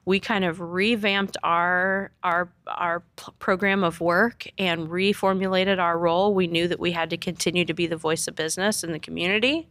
we 0.04 0.18
kind 0.18 0.44
of 0.44 0.60
revamped 0.60 1.36
our 1.42 2.10
our 2.22 2.48
our 2.66 3.00
program 3.38 3.84
of 3.84 4.00
work 4.00 4.46
and 4.58 4.88
reformulated 4.88 5.78
our 5.78 5.98
role 5.98 6.34
we 6.34 6.46
knew 6.46 6.66
that 6.66 6.80
we 6.80 6.92
had 6.92 7.10
to 7.10 7.16
continue 7.16 7.64
to 7.64 7.74
be 7.74 7.86
the 7.86 7.96
voice 7.96 8.26
of 8.26 8.34
business 8.34 8.82
in 8.82 8.92
the 8.92 8.98
community 8.98 9.68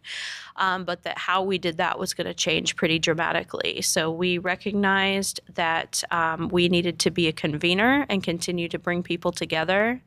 um, 0.55 0.83
but 0.83 1.03
that 1.03 1.17
how 1.17 1.41
we 1.41 1.57
did 1.57 1.77
that 1.77 1.99
was 1.99 2.13
going 2.13 2.27
to 2.27 2.33
change 2.33 2.75
pretty 2.75 2.99
dramatically. 2.99 3.81
So 3.81 4.11
we 4.11 4.37
recognized 4.37 5.39
that 5.53 6.03
um, 6.11 6.49
we 6.49 6.69
needed 6.69 6.99
to 6.99 7.11
be 7.11 7.27
a 7.27 7.31
convener 7.31 8.05
and 8.09 8.23
continue 8.23 8.67
to 8.69 8.79
bring 8.79 9.03
people 9.03 9.31
together. 9.31 10.01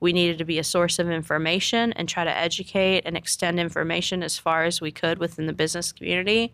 We 0.00 0.12
needed 0.12 0.38
to 0.38 0.44
be 0.44 0.58
a 0.58 0.64
source 0.64 0.98
of 0.98 1.10
information 1.10 1.92
and 1.92 2.08
try 2.08 2.24
to 2.24 2.34
educate 2.34 3.02
and 3.04 3.16
extend 3.16 3.58
information 3.58 4.22
as 4.22 4.38
far 4.38 4.64
as 4.64 4.80
we 4.80 4.90
could 4.90 5.18
within 5.18 5.46
the 5.46 5.52
business 5.52 5.92
community. 5.92 6.52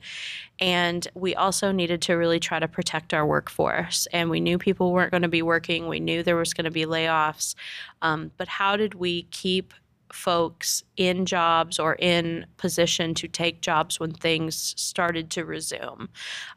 And 0.60 1.06
we 1.14 1.34
also 1.34 1.72
needed 1.72 2.00
to 2.02 2.14
really 2.14 2.40
try 2.40 2.58
to 2.58 2.68
protect 2.68 3.12
our 3.12 3.26
workforce. 3.26 4.06
And 4.12 4.30
we 4.30 4.40
knew 4.40 4.58
people 4.58 4.92
weren't 4.92 5.10
going 5.10 5.22
to 5.22 5.28
be 5.28 5.42
working, 5.42 5.88
we 5.88 6.00
knew 6.00 6.22
there 6.22 6.36
was 6.36 6.54
going 6.54 6.64
to 6.64 6.70
be 6.70 6.84
layoffs. 6.84 7.54
Um, 8.02 8.30
but 8.36 8.48
how 8.48 8.76
did 8.76 8.94
we 8.94 9.22
keep 9.24 9.74
folks 10.14 10.84
in 10.96 11.26
jobs 11.26 11.78
or 11.78 11.96
in 11.98 12.46
position 12.56 13.14
to 13.14 13.26
take 13.26 13.60
jobs 13.60 13.98
when 13.98 14.12
things 14.12 14.74
started 14.80 15.28
to 15.30 15.44
resume 15.44 16.08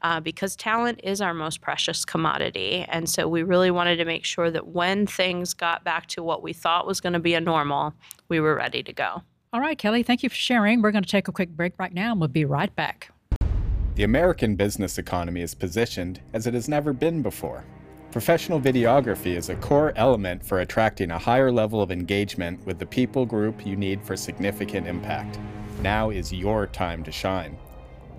uh, 0.03 0.19
because 0.19 0.55
talent 0.55 0.99
is 1.03 1.21
our 1.21 1.33
most 1.33 1.59
precious 1.61 2.05
commodity. 2.05 2.85
And 2.87 3.09
so 3.09 3.27
we 3.27 3.43
really 3.43 3.71
wanted 3.71 3.97
to 3.97 4.05
make 4.05 4.25
sure 4.25 4.51
that 4.51 4.67
when 4.67 5.07
things 5.07 5.53
got 5.53 5.83
back 5.83 6.05
to 6.07 6.23
what 6.23 6.43
we 6.43 6.53
thought 6.53 6.85
was 6.85 7.01
going 7.01 7.13
to 7.13 7.19
be 7.19 7.33
a 7.33 7.41
normal, 7.41 7.93
we 8.29 8.39
were 8.39 8.55
ready 8.55 8.83
to 8.83 8.93
go. 8.93 9.23
All 9.51 9.59
right, 9.59 9.77
Kelle, 9.77 10.03
thank 10.03 10.23
you 10.23 10.29
for 10.29 10.35
sharing. 10.35 10.81
We're 10.81 10.91
going 10.91 11.03
to 11.03 11.09
take 11.09 11.27
a 11.27 11.31
quick 11.31 11.49
break 11.49 11.73
right 11.79 11.93
now 11.93 12.11
and 12.11 12.19
we'll 12.19 12.29
be 12.29 12.45
right 12.45 12.73
back. 12.75 13.11
The 13.97 14.03
American 14.03 14.55
business 14.55 14.99
economy 14.99 15.41
is 15.41 15.55
positioned 15.55 16.21
as 16.31 16.45
it 16.45 16.53
has 16.53 16.69
never 16.69 16.93
been 16.93 17.23
before. 17.23 17.65
Professional 18.11 18.61
videography 18.61 19.35
is 19.35 19.49
a 19.49 19.55
core 19.55 19.91
element 19.95 20.45
for 20.45 20.59
attracting 20.59 21.09
a 21.09 21.17
higher 21.17 21.51
level 21.51 21.81
of 21.81 21.89
engagement 21.89 22.63
with 22.63 22.77
the 22.77 22.85
people 22.85 23.25
group 23.25 23.65
you 23.65 23.75
need 23.75 23.99
for 24.03 24.15
significant 24.15 24.85
impact. 24.85 25.39
Now 25.81 26.11
is 26.11 26.31
your 26.31 26.67
time 26.67 27.03
to 27.05 27.11
shine. 27.11 27.57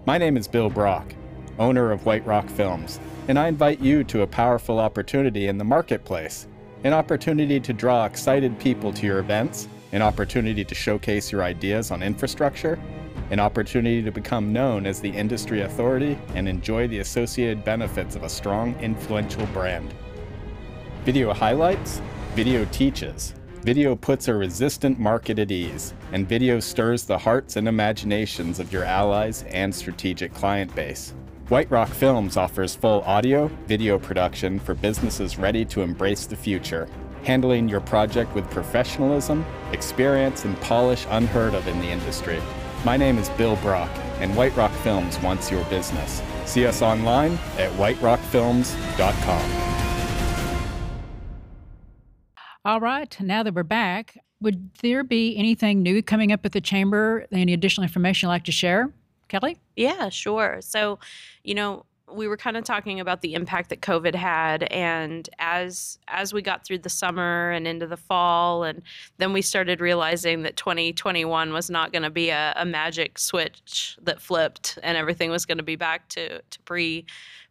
My 0.05 0.19
name 0.19 0.37
is 0.37 0.49
Bill 0.49 0.69
Brock, 0.69 1.15
owner 1.61 1.93
of 1.93 2.05
White 2.05 2.27
Rock 2.27 2.49
Films, 2.49 2.99
and 3.29 3.39
I 3.39 3.47
invite 3.47 3.79
you 3.79 4.03
to 4.03 4.23
a 4.23 4.27
powerful 4.27 4.81
opportunity 4.81 5.47
in 5.47 5.59
the 5.59 5.65
marketplace 5.65 6.49
an 6.83 6.93
opportunity 6.93 7.61
to 7.61 7.73
draw 7.73 8.05
excited 8.05 8.59
people 8.59 8.93
to 8.95 9.07
your 9.07 9.21
events, 9.21 9.69
an 9.93 10.03
opportunity 10.03 10.65
to 10.65 10.75
showcase 10.75 11.33
your 11.33 11.43
ideas 11.43 11.91
on 11.91 12.03
infrastructure, 12.03 12.79
an 13.31 13.41
opportunity 13.41 14.03
to 14.03 14.11
become 14.11 14.53
known 14.53 14.87
as 14.87 15.01
the 15.01 15.11
industry 15.11 15.63
authority 15.63 16.19
and 16.35 16.49
enjoy 16.49 16.89
the 16.89 16.99
associated 17.01 17.65
benefits 17.65 18.17
of 18.17 18.23
a 18.23 18.29
strong, 18.29 18.75
influential 18.81 19.47
brand. 19.47 19.93
Video 21.05 21.33
highlights, 21.33 22.01
video 22.35 22.65
teaches. 22.67 23.35
Video 23.63 23.97
puts 23.97 24.29
a 24.29 24.35
resistant 24.35 24.99
market 24.99 25.39
at 25.39 25.51
ease, 25.51 25.93
and 26.13 26.29
video 26.29 26.61
stirs 26.61 27.05
the 27.05 27.19
hearts 27.19 27.57
and 27.57 27.67
imaginations 27.67 28.61
of 28.61 28.73
your 28.73 28.85
allies 28.85 29.43
and 29.49 29.75
strategic 29.75 30.33
client 30.33 30.73
base. 30.75 31.13
White 31.49 31.71
Rock 31.71 31.89
Films 31.89 32.37
offers 32.37 32.77
full 32.77 33.03
audio, 33.03 33.49
video 33.67 33.99
production 33.99 34.59
for 34.59 34.75
businesses 34.75 35.39
ready 35.39 35.65
to 35.65 35.81
embrace 35.81 36.27
the 36.27 36.37
future, 36.37 36.89
handling 37.25 37.69
your 37.69 37.81
project 37.81 38.35
with 38.35 38.49
professionalism, 38.51 39.45
experience, 39.73 40.45
and 40.45 40.61
polish 40.61 41.07
unheard 41.11 41.55
of 41.55 41.67
in 41.67 41.79
the 41.81 41.89
industry. 41.89 42.41
My 42.85 42.97
name 42.97 43.19
is 43.19 43.29
Bill 43.31 43.57
Brock, 43.57 43.91
and 44.21 44.35
White 44.37 44.57
Rock 44.57 44.73
Films 44.83 45.19
wants 45.21 45.51
your 45.51 45.65
business. 45.65 46.23
See 46.45 46.67
us 46.67 46.83
online 46.83 47.33
at 47.59 47.71
whiterockfilms.com. 47.73 49.69
All 52.65 52.81
right, 52.81 53.17
now 53.21 53.43
that 53.43 53.55
we're 53.55 53.63
back, 53.63 54.19
would 54.41 54.71
there 54.83 55.03
be 55.03 55.37
anything 55.37 55.83
new 55.83 56.03
coming 56.03 56.33
up 56.33 56.45
at 56.45 56.53
the 56.53 56.61
chamber? 56.61 57.27
Any 57.33 57.53
additional 57.53 57.83
information 57.83 58.29
you'd 58.29 58.33
like 58.33 58.45
to 58.45 58.53
share? 58.53 58.93
Kelle? 59.29 59.55
Yeah, 59.77 60.09
sure. 60.09 60.59
So, 60.61 60.99
you 61.45 61.55
know, 61.55 61.85
we 62.13 62.29
were 62.29 62.37
kind 62.37 62.57
of 62.57 62.65
talking 62.65 63.01
about 63.01 63.21
the 63.21 63.35
impact 63.35 63.71
that 63.71 63.81
COVID 63.81 64.15
had, 64.15 64.65
and 64.65 65.29
as 65.39 65.99
as 66.09 66.33
we 66.33 66.43
got 66.43 66.65
through 66.65 66.79
the 66.79 66.91
summer 66.91 67.51
and 67.51 67.67
into 67.67 67.87
the 67.87 67.97
fall, 67.97 68.65
and 68.65 68.83
then 69.19 69.33
we 69.33 69.43
started 69.43 69.81
realizing 69.81 70.43
that 70.43 70.57
2021 70.57 71.53
was 71.53 71.71
not 71.71 71.93
going 71.93 72.03
to 72.03 72.11
be 72.11 72.31
a, 72.31 72.53
a, 72.57 72.65
magic 72.65 73.19
switch 73.19 73.97
that 74.03 74.21
flipped, 74.21 74.79
and 74.83 74.97
everything 74.97 75.31
was 75.31 75.47
going 75.47 75.59
to 75.59 75.65
be 75.65 75.77
back 75.77 76.09
to 76.09 76.41
to 76.41 76.61
pre 76.61 77.05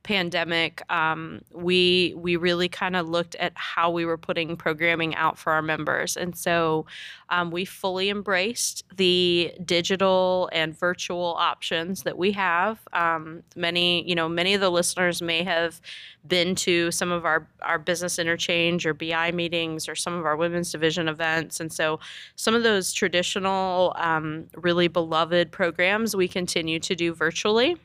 pandemic, 0.03 0.81
um, 0.91 1.41
we 1.51 2.13
we 2.15 2.35
really 2.37 2.69
kind 2.69 2.95
of 2.95 3.09
looked 3.09 3.35
at 3.35 3.51
how 3.55 3.91
we 3.91 4.05
were 4.05 4.17
putting 4.17 4.55
programming 4.55 5.15
out 5.15 5.37
for 5.37 5.51
our 5.51 5.61
members, 5.61 6.15
and 6.15 6.35
so 6.35 6.85
um, 7.29 7.51
we 7.51 7.65
fully 7.65 8.09
embraced 8.09 8.83
the 8.95 9.53
digital 9.65 10.49
and 10.53 10.77
virtual 10.77 11.35
options 11.37 12.03
that 12.03 12.17
we 12.17 12.31
have. 12.31 12.79
Um, 12.93 13.43
many, 13.55 14.07
you 14.07 14.15
know, 14.15 14.29
many 14.29 14.53
of 14.53 14.61
the 14.61 14.71
listeners 14.71 15.21
may 15.21 15.43
have 15.43 15.81
been 16.27 16.55
to 16.55 16.91
some 16.91 17.11
of 17.11 17.25
our 17.25 17.47
our 17.61 17.79
business 17.79 18.17
interchange 18.19 18.85
or 18.85 18.93
BI 18.93 19.31
meetings 19.31 19.89
or 19.89 19.95
some 19.95 20.13
of 20.13 20.25
our 20.25 20.37
women's 20.37 20.71
division 20.71 21.07
events, 21.07 21.59
and 21.59 21.71
so 21.71 21.99
some 22.35 22.55
of 22.55 22.63
those 22.63 22.93
traditional, 22.93 23.93
um, 23.97 24.47
really 24.55 24.87
beloved 24.87 25.51
programs 25.51 26.15
we 26.15 26.27
continue 26.27 26.79
to 26.79 26.95
do 26.95 27.13
virtually. 27.13 27.77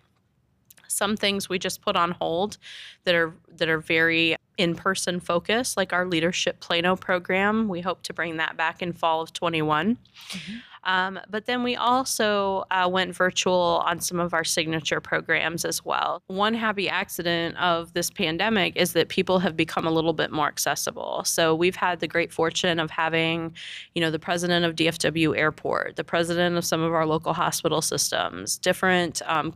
Some 0.92 1.16
things 1.16 1.48
we 1.48 1.58
just 1.58 1.80
put 1.82 1.96
on 1.96 2.12
hold 2.12 2.58
that 3.04 3.14
are 3.14 3.32
that 3.56 3.68
are 3.68 3.78
very 3.78 4.36
in-person 4.58 5.20
focused, 5.20 5.76
like 5.76 5.92
our 5.92 6.06
leadership 6.06 6.60
Plano 6.60 6.94
program. 6.96 7.68
We 7.68 7.80
hope 7.80 8.02
to 8.04 8.12
bring 8.12 8.36
that 8.36 8.56
back 8.56 8.82
in 8.82 8.92
fall 8.92 9.22
of 9.22 9.32
21. 9.32 9.96
Mm-hmm. 10.30 10.56
Um, 10.84 11.20
but 11.30 11.46
then 11.46 11.62
we 11.62 11.76
also 11.76 12.64
uh, 12.70 12.88
went 12.90 13.14
virtual 13.14 13.82
on 13.86 14.00
some 14.00 14.18
of 14.18 14.34
our 14.34 14.44
signature 14.44 15.00
programs 15.00 15.64
as 15.64 15.84
well. 15.84 16.22
One 16.26 16.54
happy 16.54 16.88
accident 16.88 17.56
of 17.56 17.92
this 17.92 18.10
pandemic 18.10 18.76
is 18.76 18.92
that 18.94 19.08
people 19.08 19.38
have 19.38 19.56
become 19.56 19.86
a 19.86 19.90
little 19.90 20.12
bit 20.12 20.32
more 20.32 20.48
accessible. 20.48 21.22
So 21.24 21.54
we've 21.54 21.76
had 21.76 22.00
the 22.00 22.08
great 22.08 22.32
fortune 22.32 22.80
of 22.80 22.90
having, 22.90 23.54
you 23.94 24.00
know, 24.00 24.10
the 24.10 24.18
president 24.18 24.64
of 24.64 24.74
DFW 24.74 25.36
Airport, 25.38 25.96
the 25.96 26.04
president 26.04 26.56
of 26.56 26.64
some 26.64 26.82
of 26.82 26.92
our 26.92 27.06
local 27.06 27.32
hospital 27.32 27.80
systems, 27.80 28.58
different 28.58 29.22
um, 29.26 29.54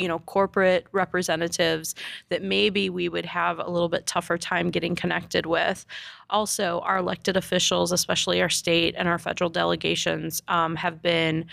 you 0.00 0.08
know 0.08 0.18
corporate 0.20 0.86
representatives 0.92 1.94
that 2.30 2.42
maybe 2.42 2.88
we 2.90 3.08
would 3.08 3.26
have 3.26 3.58
a 3.58 3.70
little 3.70 3.88
bit 3.88 4.06
tougher 4.06 4.38
time 4.38 4.70
getting 4.70 4.94
connected 4.94 5.46
with 5.46 5.86
also 6.30 6.80
our 6.80 6.98
elected 6.98 7.36
officials 7.36 7.92
especially 7.92 8.40
our 8.40 8.48
state 8.48 8.94
and 8.96 9.08
our 9.08 9.18
federal 9.18 9.50
delegations 9.50 10.42
um, 10.48 10.74
have 10.76 11.02
been 11.02 11.44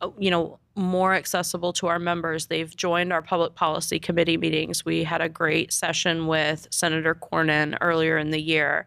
uh, 0.00 0.10
you 0.18 0.30
know 0.30 0.58
more 0.76 1.14
accessible 1.14 1.72
to 1.72 1.86
our 1.86 1.98
members. 1.98 2.46
They've 2.46 2.74
joined 2.74 3.12
our 3.12 3.22
public 3.22 3.54
policy 3.54 3.98
committee 3.98 4.36
meetings. 4.36 4.84
We 4.84 5.04
had 5.04 5.20
a 5.20 5.28
great 5.28 5.72
session 5.72 6.26
with 6.26 6.66
Senator 6.70 7.14
Cornyn 7.14 7.78
earlier 7.80 8.18
in 8.18 8.30
the 8.30 8.40
year. 8.40 8.86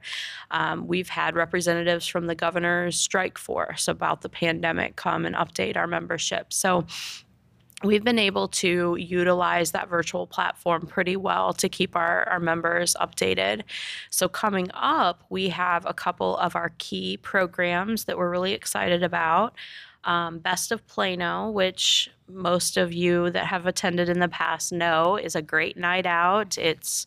Um, 0.52 0.88
we've 0.88 1.10
had 1.10 1.36
representatives 1.36 2.06
from 2.06 2.28
the 2.28 2.36
governor's 2.36 2.98
strike 3.00 3.38
force 3.38 3.88
about 3.88 4.22
the 4.22 4.30
pandemic 4.30 4.96
come 4.96 5.26
and 5.26 5.36
update 5.36 5.78
our 5.78 5.88
membership. 5.88 6.52
So 6.52 6.86
we've 7.84 8.04
been 8.04 8.20
able 8.20 8.48
to 8.48 8.96
utilize 9.00 9.72
that 9.72 9.88
virtual 9.88 10.26
platform 10.26 10.88
pretty 10.88 11.16
well 11.16 11.54
to 11.54 11.70
keep 11.70 11.96
our, 11.96 12.28
our 12.28 12.40
members 12.40 12.96
updated. 13.00 13.64
So, 14.10 14.28
coming 14.28 14.70
up, 14.74 15.24
we 15.30 15.50
have 15.50 15.86
a 15.86 15.94
couple 15.94 16.38
of 16.38 16.56
our 16.56 16.74
key 16.80 17.18
programs 17.18 18.06
that 18.06 18.18
we're 18.18 18.32
really 18.32 18.54
excited 18.54 19.04
about. 19.04 19.54
Um, 20.04 20.40
Best 20.40 20.72
of 20.72 20.88
Plano, 20.88 21.52
which 21.52 22.10
most 22.30 22.78
of 22.78 22.94
you 22.94 23.30
that 23.32 23.46
have 23.46 23.66
attended 23.66 24.10
in 24.10 24.20
the 24.20 24.30
past 24.30 24.72
know 24.72 25.18
is 25.18 25.36
a 25.36 25.42
great 25.42 25.76
night 25.76 26.06
out. 26.06 26.58
It's, 26.58 27.06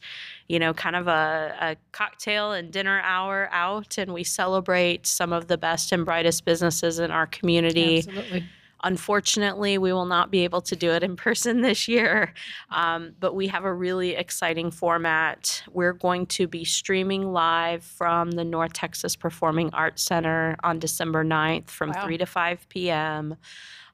you 0.49 0.59
know, 0.59 0.75
kind 0.75 0.97
of 0.97 1.09
a, 1.09 1.57
a 1.61 1.77
cocktail 1.93 2.53
and 2.53 2.71
dinner 2.71 3.01
hour 3.01 3.49
out, 3.53 3.97
and 3.97 4.13
we 4.13 4.23
celebrate 4.23 5.07
some 5.07 5.33
of 5.33 5.49
the 5.49 5.57
best 5.57 5.93
and 5.93 6.05
brightest 6.05 6.45
businesses 6.45 6.99
in 6.99 7.11
our 7.11 7.27
community. 7.27 7.99
Absolutely. 7.99 8.45
Unfortunately, 8.83 9.79
we 9.79 9.93
will 9.93 10.07
not 10.07 10.31
be 10.31 10.45
able 10.45 10.61
to 10.63 10.77
do 10.77 10.91
it 10.91 11.03
in 11.03 11.17
person 11.27 11.61
this 11.61 11.89
year, 11.89 12.33
um, 12.71 13.13
but 13.21 13.35
we 13.35 13.47
have 13.49 13.65
a 13.65 13.73
really 13.73 14.15
exciting 14.15 14.71
format. 14.71 15.63
We're 15.71 15.93
going 15.93 16.27
to 16.27 16.47
be 16.47 16.65
streaming 16.65 17.33
live 17.33 17.83
from 17.85 18.31
the 18.33 18.45
North 18.45 18.73
Texas 18.73 19.17
Performing 19.17 19.71
Arts 19.73 20.03
Center 20.03 20.57
on 20.63 20.79
December 20.79 21.25
9th 21.25 21.69
from 21.69 21.91
Wow. 21.91 22.05
3 22.07 22.19
to 22.19 22.27
5 22.27 22.69
p.m. 22.69 23.37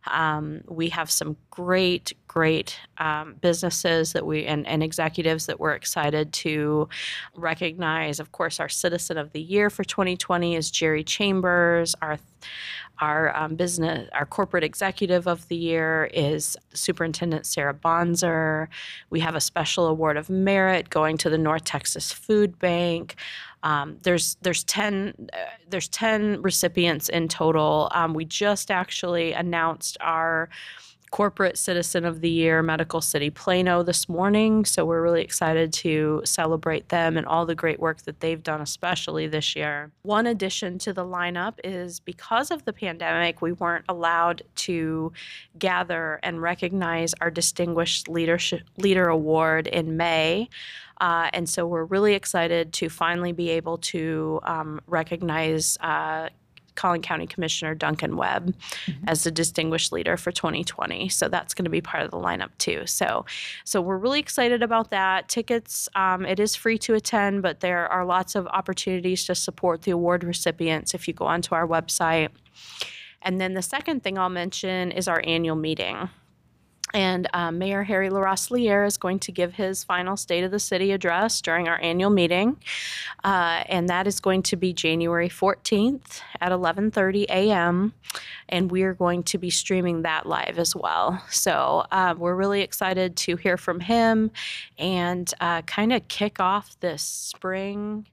Um, 0.07 0.63
we 0.69 0.89
have 0.91 1.11
some 1.11 1.37
great, 1.51 2.13
great 2.29 2.79
um, 2.99 3.37
businesses 3.41 4.13
that 4.13 4.27
we 4.27 4.47
and, 4.47 4.67
and 4.67 4.83
executives 4.83 5.47
that 5.47 5.59
we're 5.59 5.73
excited 5.73 6.33
to 6.33 6.89
recognize. 7.35 8.21
Of 8.21 8.33
course, 8.33 8.61
our 8.61 8.69
Citizen 8.69 9.19
of 9.19 9.33
the 9.33 9.41
Year 9.41 9.71
for 9.71 9.85
2020 9.85 10.55
is 10.55 10.71
Jerry 10.71 11.05
Chambers. 11.05 11.95
Our 12.03 12.19
our 12.99 13.37
um, 13.37 13.57
business, 13.57 14.09
our 14.13 14.25
corporate 14.25 14.65
executive 14.65 15.27
of 15.27 15.47
the 15.49 15.57
year 15.57 16.09
is 16.15 16.57
Superintendent 16.73 17.45
Sara 17.45 17.75
Bonser. 17.75 18.69
We 19.11 19.21
have 19.21 19.35
a 19.35 19.41
special 19.41 19.87
award 19.87 20.17
of 20.17 20.31
merit 20.31 20.89
going 20.89 21.19
to 21.19 21.31
the 21.31 21.39
North 21.39 21.65
Texas 21.65 22.11
Food 22.11 22.59
Bank. 22.59 23.17
Um, 23.63 23.99
there's 24.03 24.37
there's 24.43 24.65
ten 24.65 25.29
uh, 25.33 25.37
there's 25.69 25.89
ten 25.89 26.41
recipients 26.43 27.09
in 27.09 27.29
total. 27.29 27.89
Um, 27.95 28.15
we 28.15 28.25
just 28.25 28.71
actually 28.71 29.33
announced 29.33 29.97
our 30.01 30.49
corporate 31.17 31.57
citizen 31.57 32.05
of 32.05 32.21
the 32.21 32.29
year 32.29 32.63
medical 32.63 33.01
city 33.01 33.31
plano 33.31 33.83
this 33.83 34.07
morning. 34.07 34.67
So 34.67 34.85
we're 34.85 35.01
really 35.01 35.23
excited 35.23 35.73
to 35.73 36.21
celebrate 36.27 36.91
them 36.91 37.17
and 37.17 37.27
all 37.27 37.47
the 37.47 37.55
great 37.55 37.81
work 37.81 38.03
that 38.03 38.21
they've 38.21 38.43
done 38.43 38.61
especially 38.61 39.27
this 39.27 39.57
year. 39.57 39.91
One 40.03 40.27
addition 40.27 40.79
to 40.81 40.93
the 40.93 41.07
lineup 41.07 41.55
is 41.65 42.01
because 42.01 42.51
of 42.51 42.67
the 42.67 42.73
pandemic 42.75 43.41
we 43.41 43.53
weren't 43.53 43.87
allowed 43.89 44.43
to 44.57 45.11
gather 45.59 46.21
and 46.23 46.43
recognize 46.43 47.15
our 47.23 47.31
distinguished 47.31 48.11
leadership 48.11 48.65
leader 48.77 49.09
award 49.09 49.69
in 49.69 49.97
may. 49.97 50.51
Uh, 51.01 51.31
and 51.33 51.49
so 51.49 51.67
we're 51.67 51.85
really 51.85 52.13
excited 52.13 52.75
to 52.75 52.91
finally 52.91 53.33
be 53.33 53.49
able 53.49 53.79
to 53.79 54.39
um, 54.43 54.83
recognize 54.87 55.79
uh, 55.81 56.29
Collin 56.77 57.03
County 57.03 57.27
Commissioner 57.27 57.75
Duncan 57.75 58.17
Webb 58.17 58.55
as 59.07 59.25
the 59.25 59.31
distinguished 59.31 59.93
leader 59.93 60.17
for 60.17 60.31
2020. 60.31 61.09
So 61.09 61.29
that's 61.29 61.55
going 61.55 61.65
to 61.65 61.71
be 61.71 61.81
part 61.81 62.05
of 62.05 62.11
the 62.11 62.19
lineup 62.19 62.51
too. 62.59 62.87
So, 62.87 63.25
so 63.65 63.81
we're 63.81 63.99
really 63.99 64.21
excited 64.21 64.63
about 64.63 64.91
that. 64.91 65.29
Tickets, 65.29 65.89
um, 65.95 66.25
it 66.25 66.39
is 66.39 66.55
free 66.55 66.79
to 66.79 66.95
attend, 66.95 67.43
but 67.43 67.61
there 67.61 67.89
are 67.89 68.05
lots 68.05 68.35
of 68.35 68.47
opportunities 68.49 69.25
to 69.27 69.35
support 69.35 69.83
the 69.83 69.91
award 69.91 70.23
recipients 70.25 70.95
if 70.95 71.09
you 71.09 71.15
go 71.15 71.27
onto 71.27 71.55
our 71.55 71.67
website. 71.67 72.29
And 73.23 73.41
then 73.41 73.55
the 73.55 73.63
second 73.63 74.05
thing 74.05 74.19
I'll 74.19 74.29
mention 74.29 74.93
is 74.93 75.09
our 75.09 75.23
annual 75.25 75.57
meeting. 75.57 76.09
And 76.95 77.29
um, 77.35 77.59
Mayor 77.59 77.83
Harry 77.83 78.09
LaRosiliere 78.09 78.87
is 78.87 78.97
going 78.97 79.19
to 79.21 79.33
give 79.33 79.55
his 79.55 79.83
final 79.83 80.17
State 80.17 80.45
of 80.45 80.51
the 80.51 80.61
City 80.61 80.93
address 80.93 81.41
during 81.41 81.69
our 81.69 81.81
annual 81.81 82.11
meeting, 82.11 82.57
uh, 83.25 83.65
and 83.67 83.89
that 83.89 84.07
is 84.07 84.21
going 84.21 84.43
to 84.45 84.57
be 84.57 84.73
January 84.73 85.29
14th 85.29 86.21
at 86.41 86.53
11:30 86.53 87.25
a.m. 87.25 87.93
And 88.49 88.71
we 88.71 88.83
are 88.85 88.95
going 88.95 89.25
to 89.25 89.39
be 89.39 89.51
streaming 89.51 90.03
that 90.03 90.27
live 90.27 90.59
as 90.59 90.77
well. 90.77 91.23
So 91.31 91.85
uh, 91.91 92.15
we're 92.17 92.37
really 92.37 92.63
excited 92.63 93.17
to 93.17 93.37
hear 93.37 93.57
from 93.57 93.81
him 93.81 94.31
and 94.79 95.33
uh, 95.41 95.63
kind 95.63 95.93
of 95.93 96.07
kick 96.09 96.39
off 96.39 96.79
this 96.81 97.03
spring. 97.03 98.07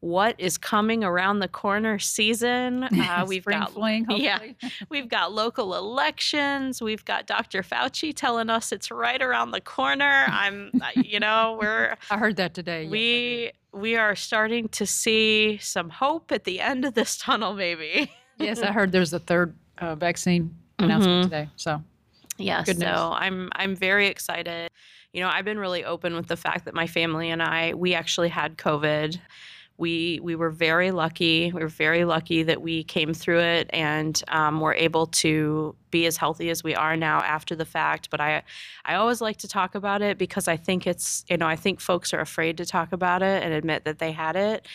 What 0.00 0.34
is 0.38 0.56
coming 0.56 1.04
around 1.04 1.40
the 1.40 1.48
corner 1.48 1.98
season? 1.98 2.88
Uh, 3.10 3.24
we've 3.26 3.44
got 3.44 3.72
fling, 3.72 4.06
yeah. 4.10 4.38
We've 4.88 5.08
got 5.08 5.32
local 5.32 5.74
elections. 5.74 6.80
We've 6.80 7.04
got 7.04 7.26
Dr. 7.26 7.62
Fauci 7.62 8.12
telling 8.14 8.48
us 8.48 8.72
it's 8.72 8.90
right 8.90 9.20
around 9.20 9.50
the 9.50 9.60
corner. 9.60 10.24
I'm, 10.28 10.70
uh, 10.80 10.88
you 10.94 11.18
know, 11.18 11.58
we're 11.60 11.96
I 12.10 12.16
heard 12.18 12.36
that 12.36 12.54
today. 12.54 12.84
yes, 12.84 12.90
we 12.92 13.50
we 13.72 13.96
are 13.96 14.14
starting 14.16 14.68
to 14.70 14.86
see 14.86 15.58
some 15.58 15.90
hope 15.90 16.30
at 16.32 16.44
the 16.44 16.60
end 16.60 16.84
of 16.84 16.94
this 16.94 17.16
tunnel. 17.18 17.54
Maybe. 17.54 18.10
yes, 18.38 18.60
I 18.62 18.72
heard 18.72 18.92
there's 18.92 19.12
a 19.12 19.18
third 19.18 19.54
uh, 19.78 19.94
vaccine 19.96 20.54
announcement 20.78 21.20
Mhm. 21.20 21.24
today. 21.24 21.48
So 21.56 21.82
Yeah. 22.38 22.62
Good 22.64 22.78
so 22.78 22.86
news. 22.86 23.18
I'm 23.18 23.48
I'm 23.56 23.74
very 23.76 24.06
excited. 24.06 24.70
You 25.12 25.20
know, 25.22 25.28
I've 25.28 25.44
been 25.44 25.58
really 25.58 25.84
open 25.84 26.14
with 26.14 26.28
the 26.28 26.36
fact 26.36 26.64
that 26.66 26.74
my 26.74 26.86
family 26.86 27.30
and 27.30 27.42
I 27.42 27.74
we 27.74 27.94
actually 27.94 28.28
had 28.28 28.56
COVID. 28.56 29.18
We 29.80 30.20
we 30.22 30.36
were 30.36 30.50
very 30.50 30.90
lucky. 30.90 31.50
We 31.52 31.62
were 31.62 31.68
very 31.68 32.04
lucky 32.04 32.42
that 32.42 32.60
we 32.60 32.84
came 32.84 33.14
through 33.14 33.40
it 33.40 33.70
and 33.72 34.22
um, 34.28 34.60
were 34.60 34.74
able 34.74 35.06
to 35.06 35.74
be 35.90 36.04
as 36.04 36.18
healthy 36.18 36.50
as 36.50 36.62
we 36.62 36.74
are 36.74 36.96
now 36.96 37.20
after 37.20 37.56
the 37.56 37.64
fact. 37.64 38.10
But 38.10 38.20
I 38.20 38.42
I 38.84 38.96
always 38.96 39.22
like 39.22 39.38
to 39.38 39.48
talk 39.48 39.74
about 39.74 40.02
it 40.02 40.18
because 40.18 40.48
I 40.48 40.58
think 40.58 40.86
it's 40.86 41.24
you 41.30 41.38
know 41.38 41.46
I 41.46 41.56
think 41.56 41.80
folks 41.80 42.12
are 42.12 42.20
afraid 42.20 42.58
to 42.58 42.66
talk 42.66 42.92
about 42.92 43.22
it 43.22 43.42
and 43.42 43.54
admit 43.54 43.84
that 43.86 43.98
they 43.98 44.12
had 44.12 44.36
it. 44.36 44.68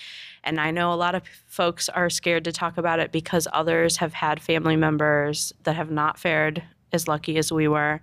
And 0.43 0.59
I 0.59 0.71
know 0.71 0.91
a 0.91 0.95
lot 0.95 1.13
of 1.13 1.21
folks 1.45 1.87
are 1.87 2.09
scared 2.09 2.43
to 2.45 2.51
talk 2.51 2.77
about 2.77 2.99
it 2.99 3.11
because 3.11 3.47
others 3.53 3.97
have 3.97 4.13
had 4.13 4.41
family 4.41 4.75
members 4.75 5.53
that 5.63 5.75
have 5.75 5.91
not 5.91 6.17
fared 6.17 6.63
as 6.91 7.07
lucky 7.07 7.37
as 7.37 7.51
we 7.51 7.67
were. 7.67 8.01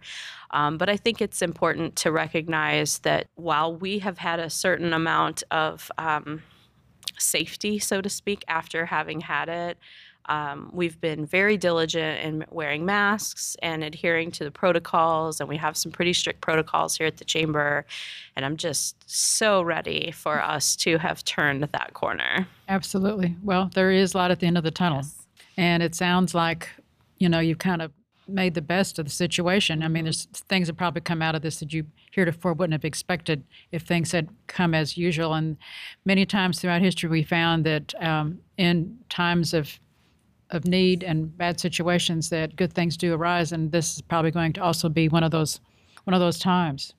Um, 0.52 0.78
but 0.78 0.88
I 0.88 0.96
think 0.96 1.20
it's 1.20 1.42
important 1.42 1.96
to 1.96 2.12
recognize 2.12 2.98
that 3.00 3.26
while 3.34 3.74
we 3.74 3.98
have 4.00 4.18
had 4.18 4.38
a 4.38 4.50
certain 4.50 4.92
amount 4.92 5.42
of 5.50 5.90
um, 5.98 6.42
safety, 7.18 7.78
so 7.78 8.00
to 8.00 8.08
speak, 8.08 8.44
after 8.48 8.86
having 8.86 9.20
had 9.20 9.48
it, 9.48 9.78
um, 10.26 10.70
we've 10.72 11.00
been 11.00 11.26
very 11.26 11.56
diligent 11.56 12.20
in 12.20 12.44
wearing 12.50 12.84
masks 12.84 13.56
and 13.62 13.82
adhering 13.82 14.30
to 14.32 14.44
the 14.44 14.50
protocols, 14.50 15.40
and 15.40 15.48
we 15.48 15.56
have 15.56 15.76
some 15.76 15.90
pretty 15.90 16.12
strict 16.12 16.40
protocols 16.40 16.96
here 16.96 17.06
at 17.06 17.16
the 17.16 17.24
chamber. 17.24 17.84
And 18.36 18.44
I'm 18.44 18.56
just 18.56 18.96
so 19.10 19.62
ready 19.62 20.12
for 20.12 20.40
us 20.40 20.76
to 20.76 20.98
have 20.98 21.24
turned 21.24 21.62
that 21.64 21.94
corner. 21.94 22.46
absolutely. 22.68 23.36
Well, 23.42 23.70
there 23.74 23.90
is 23.90 24.14
light 24.14 24.30
at 24.30 24.40
the 24.40 24.46
end 24.46 24.58
of 24.58 24.64
the 24.64 24.70
tunnel, 24.70 25.02
and 25.56 25.82
it 25.82 25.94
sounds 25.94 26.34
like 26.34 26.68
you 27.18 27.28
know 27.28 27.40
you've 27.40 27.58
kind 27.58 27.82
of 27.82 27.92
made 28.28 28.54
the 28.54 28.62
best 28.62 28.98
of 28.98 29.04
the 29.04 29.10
situation. 29.10 29.82
I 29.82 29.88
mean, 29.88 30.04
there's 30.04 30.26
things 30.48 30.68
that 30.68 30.74
probably 30.74 31.00
come 31.00 31.22
out 31.22 31.34
of 31.34 31.42
this 31.42 31.60
that 31.60 31.72
you 31.72 31.86
heretofore 32.12 32.52
wouldn't 32.52 32.72
have 32.72 32.84
expected 32.84 33.44
if 33.72 33.82
things 33.82 34.12
had 34.12 34.28
come 34.46 34.74
as 34.74 34.96
usual. 34.96 35.34
And 35.34 35.56
many 36.04 36.24
times 36.26 36.60
throughout 36.60 36.82
history, 36.82 37.08
we 37.08 37.22
found 37.22 37.64
that 37.66 37.94
um, 38.02 38.38
in 38.56 38.98
times 39.08 39.54
of 39.54 39.78
of 40.50 40.66
need 40.66 41.02
and 41.02 41.34
bad 41.38 41.58
situations, 41.58 42.28
that 42.28 42.56
good 42.56 42.74
things 42.74 42.96
do 42.96 43.14
arise, 43.14 43.52
and 43.52 43.72
this 43.72 43.96
is 43.96 44.02
probably 44.02 44.30
going 44.30 44.52
to 44.52 44.62
also 44.62 44.88
be 44.88 45.08
one 45.08 45.24
of 45.24 45.30
those 45.30 45.60
one 46.04 46.14
of 46.14 46.20
those 46.20 46.38
times. 46.38 46.94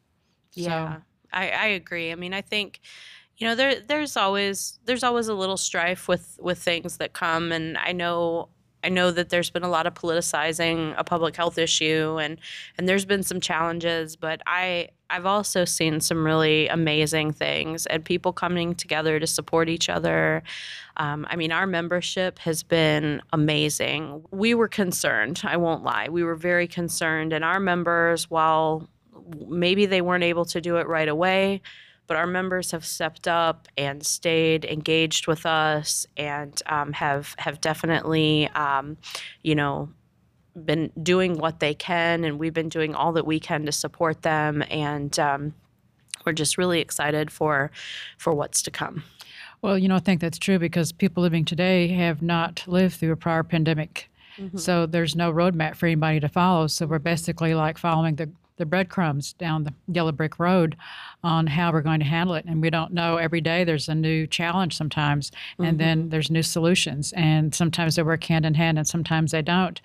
Yeah, 0.54 0.98
I, 1.32 1.50
I 1.50 1.66
agree. 1.68 2.12
I 2.12 2.16
mean, 2.16 2.34
I 2.34 2.42
think 2.42 2.82
you 3.38 3.48
know 3.48 3.56
there 3.56 3.80
there's 3.80 4.18
always 4.18 4.80
there's 4.86 5.04
always 5.04 5.28
a 5.28 5.36
little 5.36 5.58
strife 5.58 6.08
with 6.08 6.40
with 6.42 6.58
things 6.58 6.98
that 6.98 7.14
come, 7.14 7.52
and 7.52 7.78
I 7.78 7.92
know 7.92 8.50
I 8.84 8.90
know 8.90 9.12
that 9.12 9.30
there's 9.30 9.50
been 9.50 9.64
a 9.64 9.70
lot 9.70 9.88
of 9.88 9.94
politicizing 9.94 10.94
a 10.98 11.04
public 11.04 11.36
health 11.36 11.58
issue, 11.58 12.18
and 12.22 12.40
and 12.78 12.88
there's 12.88 13.06
been 13.06 13.24
some 13.24 13.40
challenges, 13.40 14.16
but 14.16 14.42
I 14.46 14.90
I've 15.10 15.26
also 15.26 15.64
seen 15.64 16.02
some 16.02 16.26
really 16.26 16.68
amazing 16.68 17.34
things 17.34 17.86
and 17.86 18.04
people 18.04 18.34
coming 18.34 18.74
together 18.74 19.20
to 19.20 19.28
support 19.28 19.70
each 19.70 19.88
other. 19.88 20.42
Um, 20.98 21.28
I 21.30 21.36
mean, 21.36 21.52
our 21.52 21.68
membership 21.68 22.40
has 22.40 22.64
been 22.64 23.22
amazing. 23.32 24.26
We 24.32 24.56
were 24.56 24.68
concerned, 24.68 25.42
I 25.44 25.58
won't 25.58 25.84
lie. 25.84 26.10
We 26.10 26.24
were 26.24 26.36
very 26.36 26.68
concerned, 26.68 27.32
and 27.32 27.44
our 27.44 27.60
members, 27.60 28.30
while 28.30 28.90
maybe 29.48 29.86
they 29.86 30.02
weren't 30.02 30.24
able 30.24 30.46
to 30.46 30.60
do 30.60 30.78
it 30.78 30.88
right 30.88 31.08
away, 31.08 31.62
but 32.14 32.20
our 32.20 32.28
members 32.28 32.70
have 32.70 32.86
stepped 32.86 33.28
up 33.28 33.68
and 33.76 34.06
stayed 34.06 34.66
engaged 34.66 35.26
with 35.26 35.48
us 35.48 36.06
and 36.16 36.62
um, 36.68 36.94
have 36.94 37.34
have 37.40 37.60
definitely, 37.60 38.48
um, 38.50 38.98
you 39.42 39.56
know, 39.56 39.90
been 40.64 40.92
doing 41.02 41.40
what 41.40 41.60
they 41.60 41.74
can, 41.74 42.24
and 42.24 42.38
we've 42.38 42.54
been 42.54 42.70
doing 42.70 42.94
all 42.94 43.14
that 43.14 43.26
we 43.26 43.40
can 43.40 43.66
to 43.66 43.72
support 43.72 44.22
them, 44.22 44.64
and 44.70 45.18
um, 45.18 45.56
we're 46.24 46.34
just 46.34 46.56
really 46.56 46.80
excited 46.80 47.32
for 47.32 47.72
for 48.20 48.32
what's 48.32 48.62
to 48.62 48.70
come. 48.70 49.04
Well, 49.64 49.76
you 49.76 49.88
know, 49.88 49.96
I 49.96 50.00
think 50.00 50.22
that's 50.22 50.38
true 50.38 50.60
because 50.60 50.92
people 50.92 51.24
living 51.24 51.46
today 51.46 51.88
have 51.88 52.22
not 52.22 52.64
lived 52.68 52.98
through 52.98 53.14
a 53.14 53.18
prior 53.18 53.42
pandemic. 53.42 54.08
Mm-hmm. 54.38 54.60
So 54.60 54.86
there's 54.86 55.16
no 55.16 55.34
roadmap 55.34 55.76
for 55.78 55.88
anybody 55.88 56.20
to 56.20 56.30
follow. 56.30 56.68
So 56.68 56.86
we're 56.86 57.00
basically 57.00 57.56
like 57.56 57.80
following 57.80 58.18
the, 58.18 58.30
the 58.64 58.70
breadcrumbs 58.70 59.34
down 59.34 59.66
the 59.66 59.74
yellow 59.88 60.14
brick 60.14 60.40
road 60.40 60.78
on 61.22 61.48
how 61.48 61.72
we're 61.72 61.82
going 61.82 62.00
to 62.00 62.06
handle 62.06 62.34
it. 62.36 62.46
And 62.46 62.62
we 62.62 62.70
don't 62.70 62.94
know 62.94 63.18
every 63.18 63.42
day 63.42 63.66
there's 63.66 63.90
a 63.90 63.96
new 63.96 64.26
challenge 64.26 64.78
sometimes, 64.78 65.32
and 65.58 65.68
mm-hmm. 65.68 65.78
then 65.78 66.10
there's 66.10 66.32
new 66.32 66.42
solutions. 66.44 67.12
And 67.14 67.54
sometimes 67.54 67.98
they 67.98 68.04
work 68.04 68.24
hand 68.24 68.46
in 68.46 68.54
hand 68.54 68.78
and 68.78 68.88
sometimes 68.88 69.32
they 69.32 69.42
don't. 69.42 69.82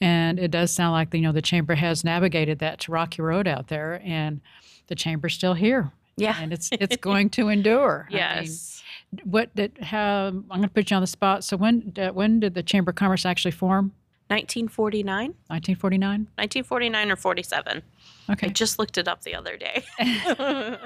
And 0.00 0.38
it 0.38 0.50
does 0.50 0.70
sound 0.70 0.92
like, 0.92 1.12
you 1.12 1.20
know, 1.20 1.32
the 1.32 1.42
chamber 1.42 1.74
has 1.74 2.04
navigated 2.04 2.58
that 2.60 2.80
to 2.80 2.92
rocky 2.92 3.20
road 3.20 3.46
out 3.46 3.68
there 3.68 4.00
and 4.02 4.40
the 4.86 4.94
chamber's 4.94 5.34
still 5.34 5.54
here. 5.54 5.92
Yeah. 6.16 6.36
And 6.40 6.52
it's 6.54 6.70
it's 6.72 6.96
going 7.00 7.28
to 7.30 7.48
endure. 7.48 8.08
yes. 8.10 8.82
I 9.12 9.16
mean, 9.16 9.30
what 9.30 9.54
did 9.54 9.76
how 9.82 10.28
I'm 10.28 10.46
going 10.48 10.62
to 10.62 10.68
put 10.68 10.90
you 10.90 10.96
on 10.96 11.02
the 11.02 11.06
spot. 11.06 11.44
So 11.44 11.58
when 11.58 11.92
uh, 11.98 12.10
when 12.10 12.40
did 12.40 12.54
the 12.54 12.62
Chamber 12.62 12.90
of 12.90 12.96
Commerce 12.96 13.26
actually 13.26 13.50
form? 13.50 13.92
1949. 14.32 15.34
1949. 15.48 16.10
1949 16.36 17.10
or 17.10 17.16
47. 17.16 17.82
Okay. 18.30 18.46
I 18.46 18.50
just 18.50 18.78
looked 18.78 18.98
it 18.98 19.08
up 19.08 19.22
the 19.22 19.34
other 19.34 19.56
day. 19.56 19.84
yeah. 20.00 20.76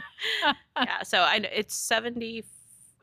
So 1.05 1.19
I 1.19 1.37
it's 1.53 1.75
70. 1.75 2.45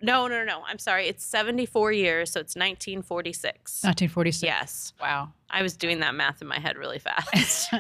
No, 0.02 0.28
no, 0.28 0.44
no. 0.44 0.64
I'm 0.68 0.80
sorry. 0.80 1.08
It's 1.08 1.26
74 1.26 1.94
years, 1.94 2.32
so 2.32 2.42
it's 2.42 2.56
1946. 2.56 3.84
1946. 3.84 4.44
Yes. 4.44 4.94
Wow. 5.00 5.32
I 5.50 5.62
was 5.62 5.78
doing 5.78 6.02
that 6.02 6.14
math 6.14 6.42
in 6.42 6.48
my 6.48 6.60
head 6.60 6.78
really 6.78 7.00
fast. 7.00 7.72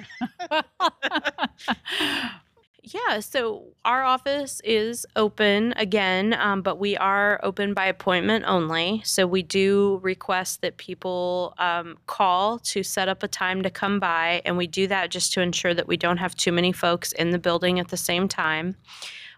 Yeah, 2.86 3.22
so 3.22 3.63
our 3.86 4.04
office 4.04 4.60
is 4.65 5.06
open 5.15 5.74
again, 5.78 6.34
um, 6.34 6.62
but 6.62 6.80
we 6.80 6.98
are 6.98 7.39
open 7.41 7.74
by 7.74 7.86
appointment 7.86 8.43
only. 8.46 9.02
So 9.06 9.26
we 9.26 9.41
do 9.41 10.02
request 10.04 10.60
that 10.62 10.76
people 10.76 11.54
um, 11.60 11.98
call 12.08 12.60
to 12.60 12.84
set 12.84 13.08
up 13.08 13.24
a 13.24 13.30
time 13.30 13.62
to 13.62 13.69
come 13.69 14.02
by, 14.02 14.41
and 14.43 14.58
we 14.58 14.67
do 14.67 14.86
that 14.88 15.12
just 15.12 15.32
to 15.34 15.41
ensure 15.41 15.74
that 15.74 15.88
we 15.88 15.96
don't 15.96 16.17
have 16.17 16.36
too 16.36 16.52
many 16.52 16.74
folks 16.74 17.13
in 17.13 17.30
the 17.30 17.39
building 17.39 17.80
at 17.80 17.88
the 17.88 17.96
same 17.96 18.28
time. 18.28 18.76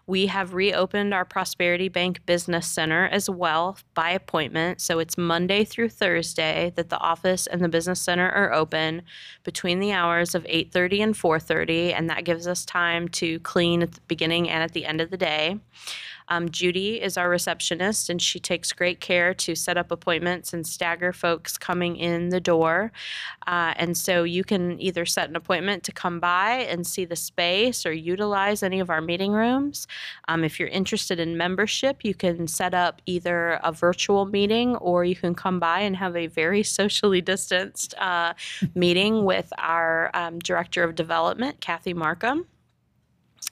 We 0.08 0.26
have 0.26 0.54
reopened 0.54 1.12
our 1.12 1.24
Prosperity 1.24 1.88
Bank 1.88 2.24
Business 2.26 2.68
Center 2.68 3.06
as 3.08 3.28
well 3.28 3.76
by 3.94 4.10
appointment. 4.10 4.80
So 4.80 5.00
it's 5.00 5.18
Monday 5.18 5.64
through 5.64 5.88
Thursday 5.88 6.72
that 6.76 6.90
the 6.90 6.98
office 6.98 7.48
and 7.48 7.60
the 7.60 7.68
business 7.68 8.00
center 8.00 8.30
are 8.30 8.52
open 8.52 9.02
between 9.42 9.80
the 9.80 9.90
hours 9.90 10.36
of 10.36 10.46
8:30 10.48 11.02
and 11.02 11.16
4:30 11.16 11.92
and 11.92 12.08
that 12.08 12.24
gives 12.24 12.46
us 12.46 12.64
time 12.64 13.08
to 13.08 13.40
clean 13.40 13.82
at 13.82 13.92
the 13.94 14.00
beginning 14.06 14.48
and 14.48 14.62
at 14.62 14.74
the 14.74 14.86
end 14.86 15.00
of 15.00 15.10
the 15.10 15.16
day. 15.16 15.58
Um, 16.28 16.48
Judy 16.50 17.00
is 17.00 17.16
our 17.16 17.28
receptionist, 17.28 18.10
and 18.10 18.20
she 18.20 18.40
takes 18.40 18.72
great 18.72 19.00
care 19.00 19.34
to 19.34 19.54
set 19.54 19.76
up 19.76 19.90
appointments 19.90 20.52
and 20.52 20.66
stagger 20.66 21.12
folks 21.12 21.56
coming 21.58 21.96
in 21.96 22.30
the 22.30 22.40
door. 22.40 22.92
Uh, 23.46 23.74
and 23.76 23.96
so 23.96 24.24
you 24.24 24.44
can 24.44 24.80
either 24.80 25.06
set 25.06 25.28
an 25.28 25.36
appointment 25.36 25.84
to 25.84 25.92
come 25.92 26.20
by 26.20 26.52
and 26.52 26.86
see 26.86 27.04
the 27.04 27.16
space 27.16 27.86
or 27.86 27.92
utilize 27.92 28.62
any 28.62 28.80
of 28.80 28.90
our 28.90 29.00
meeting 29.00 29.32
rooms. 29.32 29.86
Um, 30.28 30.44
if 30.44 30.58
you're 30.58 30.68
interested 30.68 31.20
in 31.20 31.36
membership, 31.36 32.04
you 32.04 32.14
can 32.14 32.48
set 32.48 32.74
up 32.74 33.00
either 33.06 33.60
a 33.62 33.72
virtual 33.72 34.24
meeting 34.26 34.76
or 34.76 35.04
you 35.04 35.16
can 35.16 35.34
come 35.34 35.60
by 35.60 35.80
and 35.80 35.96
have 35.96 36.16
a 36.16 36.26
very 36.26 36.62
socially 36.76 37.20
distanced 37.20 37.94
uh, 37.98 38.34
meeting 38.74 39.24
with 39.24 39.52
our 39.58 40.10
um, 40.14 40.38
Director 40.38 40.82
of 40.82 40.94
Development, 40.94 41.60
Kathy 41.60 41.94
Markham. 41.94 42.46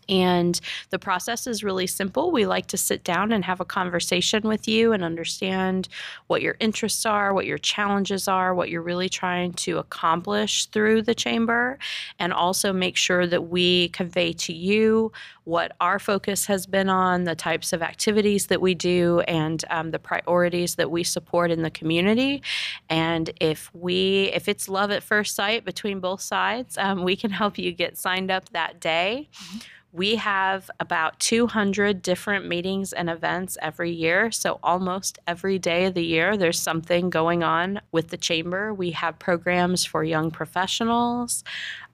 And 0.08 0.60
the 0.90 0.98
process 0.98 1.46
is 1.46 1.64
really 1.64 1.86
simple. 1.86 2.30
We 2.30 2.46
like 2.46 2.66
to 2.66 2.76
sit 2.76 3.04
down 3.04 3.32
and 3.32 3.44
have 3.44 3.60
a 3.60 3.64
conversation 3.64 4.42
with 4.42 4.68
you 4.68 4.92
and 4.92 5.04
understand 5.04 5.88
what 6.26 6.42
your 6.42 6.56
interests 6.60 7.06
are, 7.06 7.32
what 7.32 7.46
your 7.46 7.58
challenges 7.58 8.28
are, 8.28 8.54
what 8.54 8.70
you're 8.70 8.82
really 8.82 9.08
trying 9.08 9.52
to 9.54 9.78
accomplish 9.78 10.66
through 10.66 11.02
the 11.02 11.14
chamber, 11.14 11.78
and 12.18 12.32
also 12.32 12.72
make 12.72 12.96
sure 12.96 13.26
that 13.26 13.48
we 13.48 13.88
convey 13.90 14.32
to 14.32 14.52
you 14.52 15.12
what 15.44 15.72
our 15.80 15.98
focus 15.98 16.46
has 16.46 16.66
been 16.66 16.88
on, 16.88 17.24
the 17.24 17.34
types 17.34 17.72
of 17.72 17.82
activities 17.82 18.46
that 18.46 18.60
we 18.60 18.74
do, 18.74 19.20
and 19.20 19.64
um, 19.70 19.90
the 19.90 19.98
priorities 19.98 20.76
that 20.76 20.90
we 20.90 21.04
support 21.04 21.50
in 21.50 21.62
the 21.62 21.70
community. 21.70 22.42
And 22.88 23.30
if 23.40 23.70
we, 23.74 24.30
if 24.32 24.48
it's 24.48 24.68
love 24.68 24.90
at 24.90 25.02
first 25.02 25.34
sight 25.34 25.64
between 25.64 26.00
both 26.00 26.22
sides, 26.22 26.78
um, 26.78 27.04
we 27.04 27.14
can 27.14 27.30
help 27.30 27.58
you 27.58 27.72
get 27.72 27.98
signed 27.98 28.30
up 28.30 28.48
that 28.50 28.80
day. 28.80 29.28
Mm-hmm. 29.34 29.58
We 29.94 30.16
have 30.16 30.72
about 30.80 31.20
200 31.20 32.02
different 32.02 32.48
meetings 32.48 32.92
and 32.92 33.08
events 33.08 33.56
every 33.62 33.92
year. 33.92 34.32
So, 34.32 34.58
almost 34.60 35.20
every 35.28 35.56
day 35.60 35.84
of 35.84 35.94
the 35.94 36.04
year, 36.04 36.36
there's 36.36 36.60
something 36.60 37.10
going 37.10 37.44
on 37.44 37.80
with 37.92 38.08
the 38.08 38.16
chamber. 38.16 38.74
We 38.74 38.90
have 38.90 39.20
programs 39.20 39.84
for 39.84 40.02
young 40.02 40.32
professionals, 40.32 41.44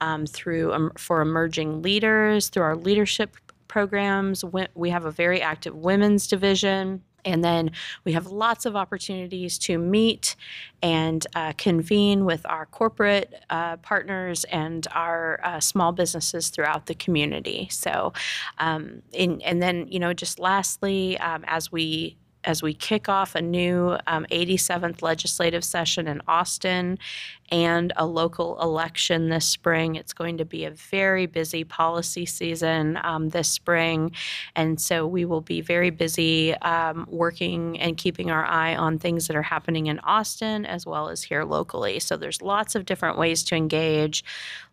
um, 0.01 0.25
through 0.25 0.73
um, 0.73 0.93
for 0.97 1.21
emerging 1.21 1.83
leaders, 1.83 2.49
through 2.49 2.63
our 2.63 2.77
leadership 2.77 3.37
programs. 3.69 4.47
We 4.75 4.89
have 4.89 5.05
a 5.05 5.11
very 5.11 5.43
active 5.43 5.75
women's 5.75 6.27
division. 6.27 7.03
And 7.25 7.45
then 7.45 7.71
we 8.05 8.13
have 8.13 8.27
lots 8.27 8.67
of 8.67 8.77
opportunities 8.77 9.59
to 9.61 9.79
meet 9.79 10.37
and 10.83 11.27
uh, 11.35 11.53
convene 11.57 12.25
with 12.25 12.45
our 12.47 12.67
corporate 12.67 13.35
uh, 13.51 13.77
partners 13.79 14.45
and 14.45 14.87
our 14.93 15.41
uh, 15.43 15.61
small 15.61 15.93
businesses 15.93 16.49
throughout 16.49 16.87
the 16.87 16.95
community. 16.95 17.69
So, 17.71 18.13
um, 18.59 19.03
and 19.15 19.63
then, 19.63 19.87
you 19.89 19.99
know, 19.99 20.13
just 20.13 20.39
lastly, 20.39 21.19
um, 21.19 21.45
as 21.47 21.71
we 21.71 22.17
as 22.44 22.62
we 22.62 22.74
kick 22.74 23.09
off 23.09 23.35
a 23.35 23.42
new 23.42 23.96
um, 24.07 24.26
87th 24.31 25.03
legislative 25.03 25.64
session 25.64 26.09
in 26.09 26.22
Austin 26.26 26.98
and 27.53 27.92
a 27.96 28.07
local 28.07 28.61
election 28.61 29.29
this 29.29 29.46
spring. 29.46 29.96
It's 29.96 30.12
going 30.12 30.38
to 30.38 30.44
be 30.44 30.64
a 30.64 30.70
very 30.70 31.26
busy 31.26 31.64
policy 31.64 32.24
season 32.24 32.98
um, 33.03 33.31
this 33.31 33.48
spring. 33.48 34.12
And 34.55 34.81
so 34.81 35.07
we 35.07 35.24
will 35.24 35.40
be 35.40 35.61
very 35.61 35.90
busy 35.90 36.55
um, 36.59 37.07
working 37.11 37.79
and 37.81 37.96
keeping 37.96 38.31
our 38.31 38.44
eye 38.44 38.76
on 38.76 38.98
things 38.98 39.26
that 39.26 39.37
are 39.37 39.42
happening 39.42 39.87
in 39.87 39.98
Austin 40.00 40.64
as 40.64 40.87
well 40.87 41.09
as 41.09 41.24
here 41.24 41.44
locally. 41.44 41.98
So 41.98 42.16
there's 42.16 42.40
lots 42.40 42.74
of 42.74 42.85
different 42.85 43.18
ways 43.18 43.42
to 43.44 43.57
engage, 43.57 44.24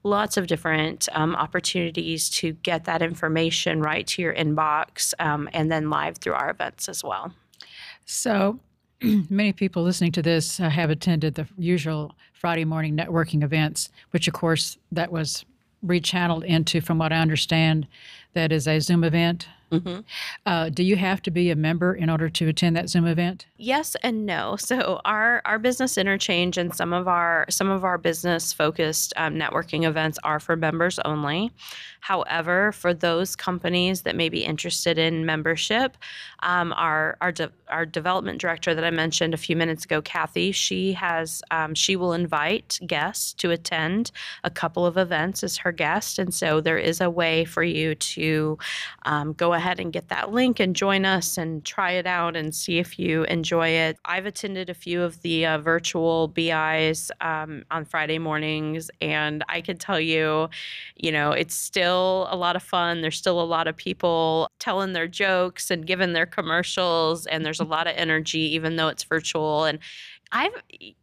lots 0.04 0.38
of 0.38 0.48
different 0.48 1.10
um, 1.14 1.36
opportunities 1.36 2.30
to 2.30 2.54
get 2.54 2.86
that 2.86 3.02
information 3.02 3.82
right 3.82 4.06
to 4.08 4.22
your 4.22 4.34
inbox 4.34 5.14
um, 5.20 5.50
and 5.52 5.72
then 5.72 5.90
live 5.90 6.18
through 6.18 6.34
our 6.34 6.52
events 6.52 6.88
as 6.88 7.04
well. 7.04 7.34
So, 8.10 8.62
many 9.02 9.52
people 9.52 9.84
listening 9.84 10.14
to 10.14 10.22
this 10.22 10.62
uh, 10.62 10.70
have 10.70 10.90
attended 10.90 11.36
the 11.36 11.46
usual 11.58 12.16
Friday 12.32 12.64
morning 12.64 12.96
networking 12.96 13.44
events, 13.44 13.90
which, 14.12 14.30
of 14.30 14.34
course, 14.34 14.78
that 14.94 15.12
was 15.12 15.44
rechanneled 15.86 16.46
into, 16.46 16.80
from 16.80 17.00
what 17.00 17.12
I 17.12 17.18
understand, 17.18 17.86
that 18.34 18.54
is 18.54 18.66
a 18.66 18.80
Zoom 18.80 19.04
event. 19.04 19.50
Mm-hmm. 19.72 20.00
Uh, 20.46 20.70
do 20.70 20.84
you 20.84 20.96
have 20.96 21.22
to 21.24 21.32
be 21.32 21.52
a 21.52 21.56
member 21.56 21.94
in 21.94 22.10
order 22.10 22.30
to 22.30 22.48
attend 22.48 22.76
that 22.78 22.90
Zoom 22.90 23.06
event? 23.06 23.46
Yes 23.58 23.96
and 24.02 24.26
no. 24.26 24.56
So 24.56 25.02
our 25.04 25.42
our 25.46 25.60
business 25.60 25.98
interchange 25.98 26.58
and 26.58 26.74
some 26.74 26.94
of 26.94 27.08
our 27.08 27.46
some 27.50 27.70
of 27.70 27.84
our 27.84 27.98
business 27.98 28.54
focused 28.54 29.14
um, 29.18 29.36
networking 29.36 29.84
events 29.84 30.20
are 30.24 30.40
for 30.40 30.56
members 30.56 31.00
only. 31.00 31.52
However, 32.00 32.72
for 32.72 32.94
those 32.94 33.36
companies 33.36 34.04
that 34.04 34.16
may 34.16 34.30
be 34.30 34.46
interested 34.46 34.98
in 34.98 35.26
membership, 35.26 35.98
um, 36.40 36.72
our 36.74 37.18
our 37.20 37.34
de- 37.34 37.52
our 37.68 37.86
development 37.86 38.40
director 38.40 38.74
that 38.74 38.86
I 38.86 38.92
mentioned 38.92 39.34
a 39.34 39.38
few 39.38 39.58
minutes 39.58 39.84
ago, 39.84 40.02
Kathy, 40.02 40.54
she 40.54 40.94
has 40.94 41.42
um, 41.52 41.76
she 41.76 41.98
will 41.98 42.14
invite 42.14 42.80
guests 42.88 43.34
to 43.34 43.52
attend 43.52 44.12
a 44.46 44.50
couple 44.50 44.86
of 44.86 44.96
events 44.96 45.44
as 45.44 45.58
her 45.58 45.74
guest, 45.74 46.20
and 46.20 46.34
so 46.34 46.62
there 46.62 46.78
is 46.78 47.02
a 47.02 47.10
way 47.10 47.44
for 47.44 47.64
you 47.64 47.96
to 47.96 48.58
um, 49.04 49.34
go 49.34 49.54
ahead 49.58 49.80
and 49.80 49.92
get 49.92 50.08
that 50.08 50.32
link 50.32 50.60
and 50.60 50.76
join 50.76 51.04
us 51.04 51.38
and 51.38 51.66
try 51.66 51.92
it 51.92 52.08
out 52.08 52.36
and 52.38 52.56
see 52.56 52.78
if 52.78 52.98
you 52.98 53.24
enjoy 53.26 53.68
it. 53.68 53.98
I've 54.06 54.26
attended 54.26 54.70
a 54.70 54.74
few 54.74 55.04
of 55.04 55.22
the 55.22 55.46
uh, 55.46 55.58
virtual 55.58 56.30
BIs 56.30 57.12
um, 57.20 57.64
on 57.70 57.84
Friday 57.84 58.20
mornings, 58.20 58.90
and 59.02 59.44
I 59.50 59.60
can 59.62 59.78
tell 59.78 60.00
you, 60.00 60.50
you 60.96 61.12
know, 61.12 61.32
it's 61.32 61.56
still 61.56 62.28
a 62.30 62.38
lot 62.38 62.56
of 62.56 62.64
fun. 62.64 63.02
There's 63.02 63.18
still 63.18 63.42
a 63.42 63.44
lot 63.44 63.68
of 63.68 63.76
people 63.76 64.50
telling 64.60 64.94
their 64.94 65.08
jokes 65.08 65.70
and 65.70 65.86
giving 65.86 66.14
their 66.14 66.26
commercials, 66.26 67.26
and 67.26 67.46
there's 67.46 67.60
a 67.60 67.66
lot 67.66 67.88
of 67.88 67.94
energy, 67.98 68.56
even 68.56 68.78
though 68.78 68.88
it's 68.88 69.04
virtual. 69.04 69.66
And 69.66 69.80
I've 70.32 70.52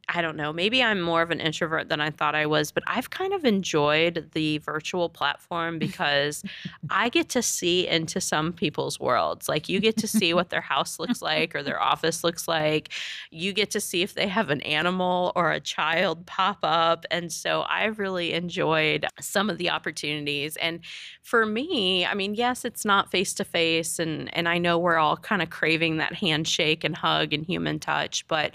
I 0.09 0.21
don't 0.21 0.37
know, 0.37 0.53
maybe 0.53 0.83
I'm 0.83 1.01
more 1.01 1.23
of 1.23 1.31
an 1.31 1.41
introvert 1.41 1.89
than 1.89 1.99
I 2.01 2.11
thought 2.11 2.35
I 2.35 2.45
was, 2.45 2.71
but 2.71 2.83
I've 2.87 3.09
kind 3.09 3.33
of 3.33 3.45
enjoyed 3.47 4.31
the 4.35 4.59
virtual 4.59 5.09
platform 5.09 5.79
because 5.85 6.43
I 6.91 7.09
get 7.09 7.31
to 7.31 7.43
see 7.43 7.89
into 7.89 8.21
some 8.21 8.53
people's 8.53 9.01
worlds. 9.01 9.49
Like 9.49 9.69
you 9.69 9.81
get 9.81 9.97
to 9.99 10.07
see 10.07 10.35
what 10.35 10.51
their 10.51 10.61
house 10.61 10.99
looks 10.99 11.23
like 11.23 11.55
or 11.55 11.63
their 11.63 11.81
office 11.81 12.23
looks 12.23 12.47
like. 12.47 12.91
You 13.31 13.55
get 13.55 13.71
to 13.71 13.81
see 13.81 14.03
if 14.03 14.13
they 14.15 14.29
have 14.29 14.51
an 14.51 14.61
animal 14.61 15.33
or 15.35 15.53
a 15.53 15.61
child 15.61 16.27
pop 16.27 16.59
up. 16.63 17.07
And 17.11 17.33
so 17.33 17.65
I've 17.69 17.99
really 17.99 18.35
enjoyed 18.35 19.07
some 19.21 19.49
of 19.49 19.57
the 19.57 19.71
opportunities. 19.71 20.57
And 20.57 20.81
for 21.23 21.47
me, 21.47 22.05
I 22.05 22.13
mean, 22.15 22.35
yes, 22.35 22.65
it's 22.65 22.85
not 22.85 23.11
face 23.11 23.33
to 23.35 23.45
face 23.45 23.99
and 23.99 24.35
and 24.37 24.49
I 24.49 24.59
know 24.59 24.79
we're 24.79 24.97
all 24.99 25.17
kind 25.17 25.41
of 25.43 25.51
craving 25.51 25.97
that 25.97 26.15
handshake 26.15 26.85
and 26.85 26.95
hug 26.97 27.33
and 27.33 27.45
human 27.47 27.79
touch, 27.79 28.27
but 28.29 28.53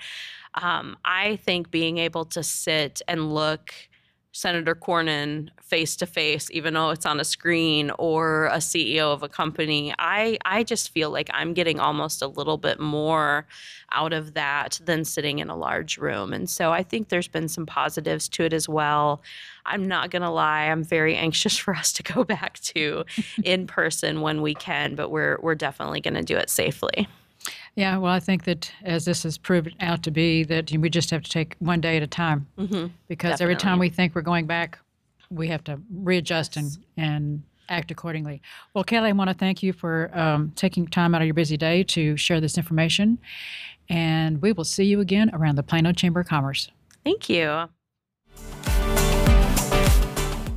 um, 0.56 0.98
I 1.06 1.38
think 1.38 1.72
being 1.72 1.98
able 1.98 2.26
to 2.26 2.44
sit 2.44 3.02
and 3.08 3.34
look 3.34 3.74
Senator 4.32 4.76
Cornyn 4.76 5.50
face 5.62 5.96
to 5.98 6.06
face, 6.06 6.50
even 6.52 6.76
though 6.76 6.92
it's 6.92 7.06
on 7.06 7.20
a 7.20 7.24
screen, 7.24 7.92
or 7.98 8.46
a 8.48 8.58
CEO 8.58 9.12
of 9.12 9.24
a 9.24 9.30
company, 9.30 9.94
I, 9.98 10.38
I 10.46 10.64
just 10.64 10.92
feel 10.92 11.10
like 11.10 11.30
I'm 11.34 11.54
getting 11.54 11.80
almost 11.80 12.22
a 12.22 12.28
little 12.28 12.58
bit 12.58 12.80
more 12.80 13.48
out 13.92 14.14
of 14.14 14.36
that 14.36 14.80
than 14.86 15.04
sitting 15.04 15.40
in 15.40 15.50
a 15.50 15.56
large 15.56 15.98
room. 15.98 16.32
And 16.32 16.50
so 16.50 16.72
I 16.72 16.84
think 16.84 17.10
there's 17.10 17.28
been 17.28 17.48
some 17.48 17.66
positives 17.66 18.30
to 18.30 18.44
it 18.44 18.54
as 18.54 18.70
well. 18.70 19.22
I'm 19.66 19.88
not 19.88 20.12
going 20.12 20.22
to 20.22 20.30
lie, 20.30 20.66
I'm 20.66 20.84
very 20.84 21.16
anxious 21.28 21.58
for 21.58 21.76
us 21.76 21.92
to 21.94 22.04
go 22.04 22.24
back 22.24 22.60
to 22.60 23.06
in 23.44 23.66
person 23.66 24.22
when 24.22 24.42
we 24.42 24.54
can, 24.54 24.96
but 24.96 25.10
we're, 25.10 25.38
we're 25.42 25.56
definitely 25.56 26.02
going 26.02 26.14
to 26.16 26.24
do 26.24 26.38
it 26.38 26.50
safely. 26.50 27.08
Yeah, 27.76 27.98
well, 27.98 28.12
I 28.12 28.20
think 28.20 28.44
that 28.44 28.72
as 28.84 29.06
this 29.06 29.24
has 29.24 29.38
proved 29.38 29.74
out 29.80 30.04
to 30.04 30.12
be, 30.12 30.44
that 30.44 30.72
we 30.72 30.90
just 30.90 31.10
have 31.12 31.24
to 31.24 31.30
take 31.30 31.56
one 31.60 31.82
day 31.82 31.98
at 31.98 32.04
a 32.04 32.08
time. 32.08 32.48
Mm-hmm. 32.58 32.88
Because 33.08 33.32
Definitely. 33.32 33.44
every 33.44 33.56
time 33.56 33.80
we 33.80 33.90
think 33.90 34.16
we're 34.16 34.22
going 34.22 34.48
back, 34.48 34.80
we 35.30 35.48
have 35.48 35.64
to 35.66 35.80
readjust 35.92 36.58
and, 36.58 36.78
and 36.98 37.44
act 37.70 37.92
accordingly. 37.92 38.42
Well, 38.74 38.84
Kelle, 38.84 39.06
I 39.06 39.12
want 39.12 39.30
to 39.30 39.36
thank 39.36 39.64
you 39.64 39.74
for 39.74 40.10
um, 40.14 40.52
taking 40.56 40.88
time 40.88 41.14
out 41.16 41.22
of 41.22 41.28
your 41.28 41.36
busy 41.36 41.58
day 41.58 41.84
to 41.84 42.18
share 42.18 42.42
this 42.42 42.58
information. 42.58 43.20
And 43.90 44.42
we 44.42 44.52
will 44.52 44.66
see 44.66 44.86
you 44.86 45.00
again 45.00 45.32
around 45.34 45.56
the 45.56 45.64
Plano 45.64 45.94
Chamber 45.94 46.20
of 46.20 46.28
Commerce. 46.28 46.70
Thank 47.04 47.30
you. 47.30 47.70